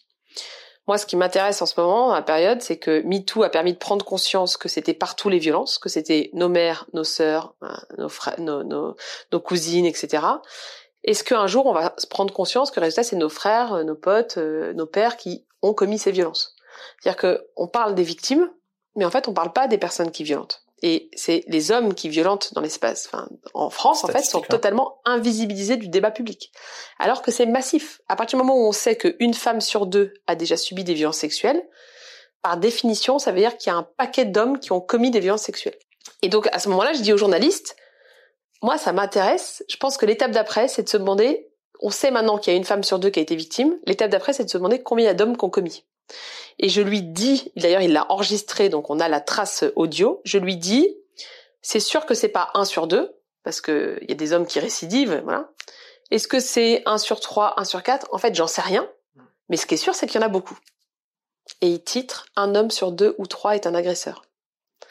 [0.87, 3.73] moi, ce qui m'intéresse en ce moment, dans la période, c'est que MeToo a permis
[3.73, 7.55] de prendre conscience que c'était partout les violences, que c'était nos mères, nos sœurs,
[8.37, 10.23] nos, nos cousines, etc.
[11.03, 13.95] Est-ce qu'un jour, on va se prendre conscience que le résultat, c'est nos frères, nos
[13.95, 16.55] potes, euh, nos pères qui ont commis ces violences?
[16.99, 18.49] C'est-à-dire que on parle des victimes,
[18.95, 20.63] mais en fait, on parle pas des personnes qui violentent.
[20.81, 24.99] Et c'est les hommes qui violentent dans l'espace, enfin, en France, en fait, sont totalement
[25.05, 26.51] invisibilisés du débat public.
[26.99, 28.01] Alors que c'est massif.
[28.09, 30.93] À partir du moment où on sait qu'une femme sur deux a déjà subi des
[30.93, 31.65] violences sexuelles,
[32.41, 35.21] par définition, ça veut dire qu'il y a un paquet d'hommes qui ont commis des
[35.21, 35.77] violences sexuelles.
[36.21, 37.77] Et donc, à ce moment-là, je dis aux journalistes,
[38.63, 39.63] moi, ça m'intéresse.
[39.69, 41.49] Je pense que l'étape d'après, c'est de se demander,
[41.81, 43.77] on sait maintenant qu'il y a une femme sur deux qui a été victime.
[43.85, 45.83] L'étape d'après, c'est de se demander combien il y a d'hommes qui ont commis.
[46.59, 50.37] Et je lui dis, d'ailleurs il l'a enregistré, donc on a la trace audio, je
[50.37, 50.95] lui dis,
[51.61, 54.45] c'est sûr que c'est pas un sur deux, parce que il y a des hommes
[54.45, 55.49] qui récidivent, voilà.
[56.11, 58.07] Est-ce que c'est un sur trois, un sur quatre?
[58.11, 58.87] En fait, j'en sais rien.
[59.49, 60.57] Mais ce qui est sûr, c'est qu'il y en a beaucoup.
[61.61, 64.23] Et il titre Un homme sur deux ou trois est un agresseur.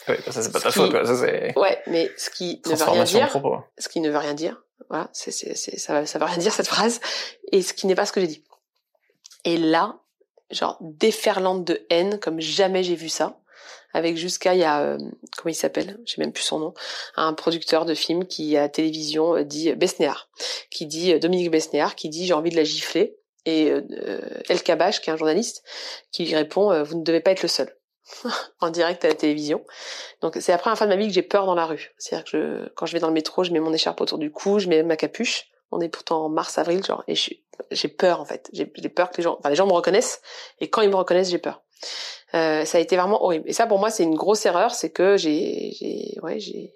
[0.09, 1.05] Oui, ça c'est pas ta faute, quoi.
[1.05, 1.57] Ça, c'est...
[1.59, 3.43] Ouais, mais ce qui ne veut rien dire.
[3.79, 4.63] Ce qui ne veut rien dire.
[4.89, 7.01] Voilà, c'est, c'est, c'est, ça, ça veut rien dire cette phrase.
[7.53, 8.45] Et ce qui n'est pas ce que j'ai dit.
[9.45, 10.03] Et là,
[10.53, 13.39] genre déferlante de haine comme jamais j'ai vu ça
[13.95, 14.99] avec jusqu'à il y a euh,
[15.37, 16.75] comment il s'appelle j'ai même plus son nom
[17.17, 20.29] un producteur de film qui à la télévision euh, dit Besnéard
[20.71, 23.73] qui dit euh, Dominique Besnéard qui dit j'ai envie de la gifler et
[24.49, 25.65] El Kabash qui est un journaliste
[26.13, 27.77] qui lui répond vous ne devez pas être le seul
[28.61, 29.65] en direct à la télévision.
[30.21, 31.93] Donc c'est la première fois de ma vie que j'ai peur dans la rue.
[31.99, 34.31] C'est-à-dire que je, quand je vais dans le métro je mets mon écharpe autour du
[34.31, 35.47] cou je mets ma capuche.
[35.71, 38.51] On est pourtant en mars avril genre et j'ai peur en fait.
[38.53, 40.21] J'ai peur que les gens enfin les gens me reconnaissent.
[40.61, 41.63] Et quand ils me reconnaissent j'ai peur.
[42.35, 43.49] Euh, ça a été vraiment horrible.
[43.49, 44.73] Et ça pour moi c'est une grosse erreur.
[44.73, 46.75] C'est que j'ai ouais j'ai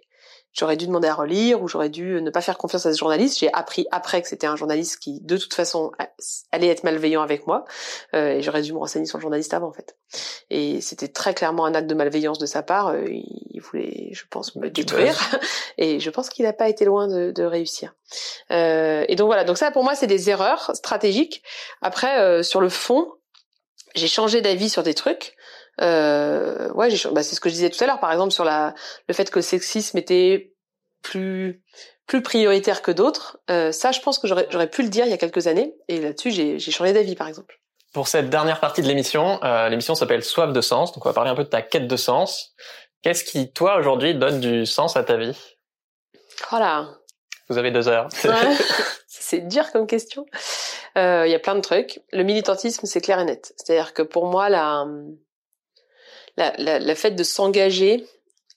[0.59, 3.39] j'aurais dû demander à relire ou j'aurais dû ne pas faire confiance à ce journaliste.
[3.39, 5.93] J'ai appris après que c'était un journaliste qui, de toute façon,
[6.53, 7.65] allait être malveillant avec moi
[8.15, 9.97] euh, et j'aurais dû me renseigner sur le journaliste avant, en fait.
[10.51, 12.89] Et c'était très clairement un acte de malveillance de sa part.
[12.89, 15.17] Euh, il voulait, je pense, me détruire
[15.79, 17.95] et je pense qu'il n'a pas été loin de, de réussir.
[18.51, 21.43] Euh, et donc voilà, donc ça pour moi c'est des erreurs stratégiques.
[21.83, 23.11] Après, euh, sur le fond,
[23.95, 25.36] j'ai changé d'avis sur des trucs.
[25.81, 28.75] Euh, ouais, bah, c'est ce que je disais tout à l'heure, par exemple sur la
[29.09, 30.55] le fait que le sexisme était
[31.03, 31.63] plus
[32.07, 33.39] plus prioritaire que d'autres.
[33.51, 35.75] Euh, ça, je pense que j'aurais j'aurais pu le dire il y a quelques années,
[35.89, 37.61] et là-dessus j'ai j'ai changé d'avis, par exemple.
[37.93, 41.15] Pour cette dernière partie de l'émission, euh, l'émission s'appelle Soif de sens, donc on va
[41.15, 42.55] parler un peu de ta quête de sens.
[43.03, 45.37] Qu'est-ce qui, toi, aujourd'hui, donne du sens à ta vie?
[46.51, 46.89] Voilà.
[47.49, 48.09] Vous avez deux heures.
[49.07, 50.27] c'est dur comme question.
[50.99, 52.01] Euh, il y a plein de trucs.
[52.13, 53.55] Le militantisme, c'est clair et net.
[53.57, 54.85] C'est-à-dire que pour moi, la,
[56.37, 58.07] la, la, la fait de s'engager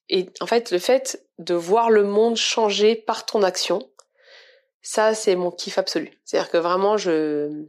[0.09, 3.89] et en fait le fait de voir le monde changer par ton action,
[4.81, 6.19] ça c'est mon kiff absolu.
[6.25, 7.65] C'est-à-dire que vraiment je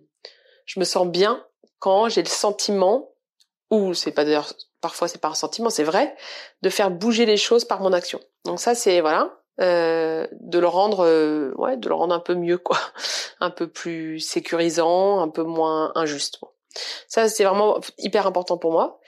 [0.65, 1.45] je me sens bien
[1.79, 3.11] quand j'ai le sentiment
[3.71, 6.17] ou c'est pas d'ailleurs parfois c'est pas un sentiment, c'est vrai,
[6.63, 8.21] de faire bouger les choses par mon action.
[8.45, 12.35] Donc ça c'est voilà, euh, de le rendre euh, ouais, de le rendre un peu
[12.35, 12.79] mieux quoi,
[13.41, 16.41] un peu plus sécurisant, un peu moins injuste.
[17.09, 19.01] Ça, c'est vraiment hyper important pour moi.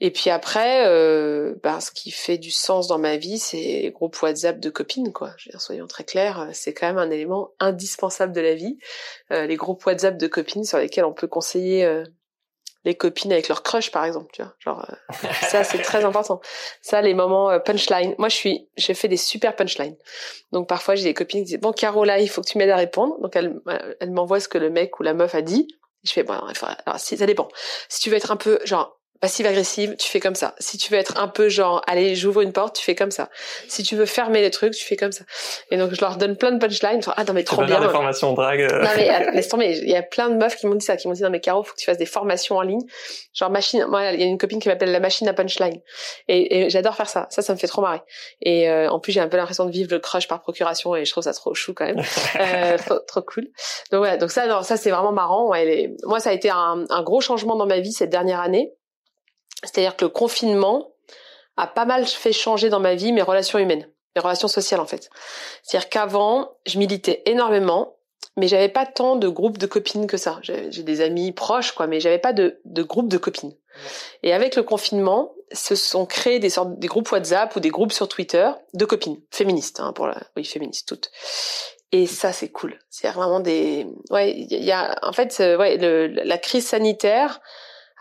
[0.00, 3.90] Et puis après, euh, bah, ce qui fait du sens dans ma vie, c'est les
[3.90, 5.32] groupes WhatsApp de copines, quoi.
[5.36, 8.78] Je veux dire, soyons très clairs, c'est quand même un élément indispensable de la vie.
[9.32, 12.04] Euh, les groupes WhatsApp de copines sur lesquels on peut conseiller euh,
[12.84, 14.54] les copines avec leur crush, par exemple, tu vois.
[14.60, 16.40] Genre, euh, ça, c'est très important.
[16.82, 18.14] Ça, les moments euh, punchline.
[18.18, 19.96] Moi, je suis, j'ai fait des super punchlines.
[20.52, 22.76] Donc, parfois, j'ai des copines qui disent, bon, Carola, il faut que tu m'aides à
[22.76, 23.18] répondre.
[23.20, 23.60] Donc, elle,
[24.00, 25.68] elle m'envoie ce que le mec ou la meuf a dit.
[26.04, 27.48] Je fais bon, alors, si ça dépend.
[27.88, 30.54] Si tu veux être un peu genre passive agressive, tu fais comme ça.
[30.58, 33.30] Si tu veux être un peu genre, allez, j'ouvre une porte, tu fais comme ça.
[33.68, 35.24] Si tu veux fermer les trucs, tu fais comme ça.
[35.70, 37.00] Et donc je leur donne plein de punchlines.
[37.16, 37.80] ah non mais trop bien.
[37.80, 38.60] des formations drague.
[38.60, 38.82] Euh.
[38.82, 39.78] Non mais laisse tomber.
[39.78, 41.40] Il y a plein de meufs qui m'ont dit ça, qui m'ont dit non mais
[41.40, 42.82] Caro, faut que tu fasses des formations en ligne.
[43.32, 43.86] Genre machine.
[43.86, 45.80] Moi, il y a une copine qui m'appelle la machine à punchline.
[46.28, 47.26] Et, et j'adore faire ça.
[47.30, 48.02] Ça, ça me fait trop marrer.
[48.42, 51.06] Et euh, en plus, j'ai un peu l'impression de vivre le crush par procuration et
[51.06, 52.02] je trouve ça trop chou quand même.
[52.40, 53.46] euh, trop, trop, cool.
[53.90, 55.48] Donc ouais, donc ça, non, ça c'est vraiment marrant.
[55.48, 58.74] Ouais, Moi, ça a été un, un gros changement dans ma vie cette dernière année
[59.64, 60.92] c'est-à-dire que le confinement
[61.56, 64.86] a pas mal fait changer dans ma vie mes relations humaines, mes relations sociales en
[64.86, 65.10] fait.
[65.62, 67.96] C'est-à-dire qu'avant, je militais énormément,
[68.36, 70.38] mais j'avais pas tant de groupes de copines que ça.
[70.42, 73.54] J'ai des amis proches, quoi, mais j'avais pas de, de groupe de copines.
[74.22, 77.92] Et avec le confinement, se sont créés des sortes des groupes WhatsApp ou des groupes
[77.92, 81.10] sur Twitter de copines féministes, hein, pour la, oui féministes toutes.
[81.92, 82.78] Et ça c'est cool.
[82.90, 87.40] C'est vraiment des, ouais, il y a en fait, ouais, le, la crise sanitaire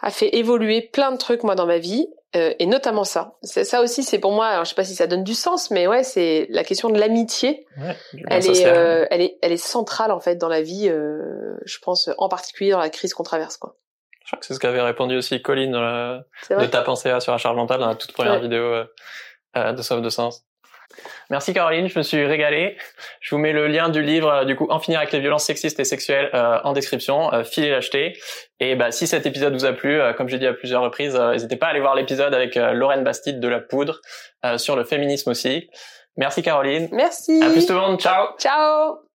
[0.03, 3.35] a fait évoluer plein de trucs moi dans ma vie euh, et notamment ça.
[3.43, 5.87] Ça aussi c'est pour moi, alors je sais pas si ça donne du sens, mais
[5.87, 7.65] ouais c'est la question de l'amitié.
[7.77, 7.95] Ouais,
[8.27, 10.89] elle est, euh, elle est, elle est centrale en fait dans la vie.
[10.89, 13.77] Euh, je pense en particulier dans la crise qu'on traverse quoi.
[14.25, 17.55] Je crois que c'est ce qu'avait répondu aussi Colline de ta pensée sur la charge
[17.55, 18.83] mentale dans la toute première vidéo
[19.55, 20.45] de Sauve de Sens.
[21.29, 22.77] Merci Caroline, je me suis régalé.
[23.19, 25.45] Je vous mets le lien du livre, euh, du coup, En finir avec les violences
[25.45, 27.33] sexistes et sexuelles euh, en description.
[27.33, 28.17] Euh, filez l'acheter.
[28.59, 31.57] Et bah, si cet épisode vous a plu, comme j'ai dit à plusieurs reprises, n'hésitez
[31.57, 33.99] pas à aller voir l'épisode avec Lorraine Bastide de La Poudre
[34.55, 35.69] sur le féminisme aussi.
[36.15, 36.87] Merci Caroline.
[36.93, 37.43] Merci.
[37.43, 37.99] À plus tout le monde.
[37.99, 38.37] Ciao.
[38.37, 39.12] Ciao.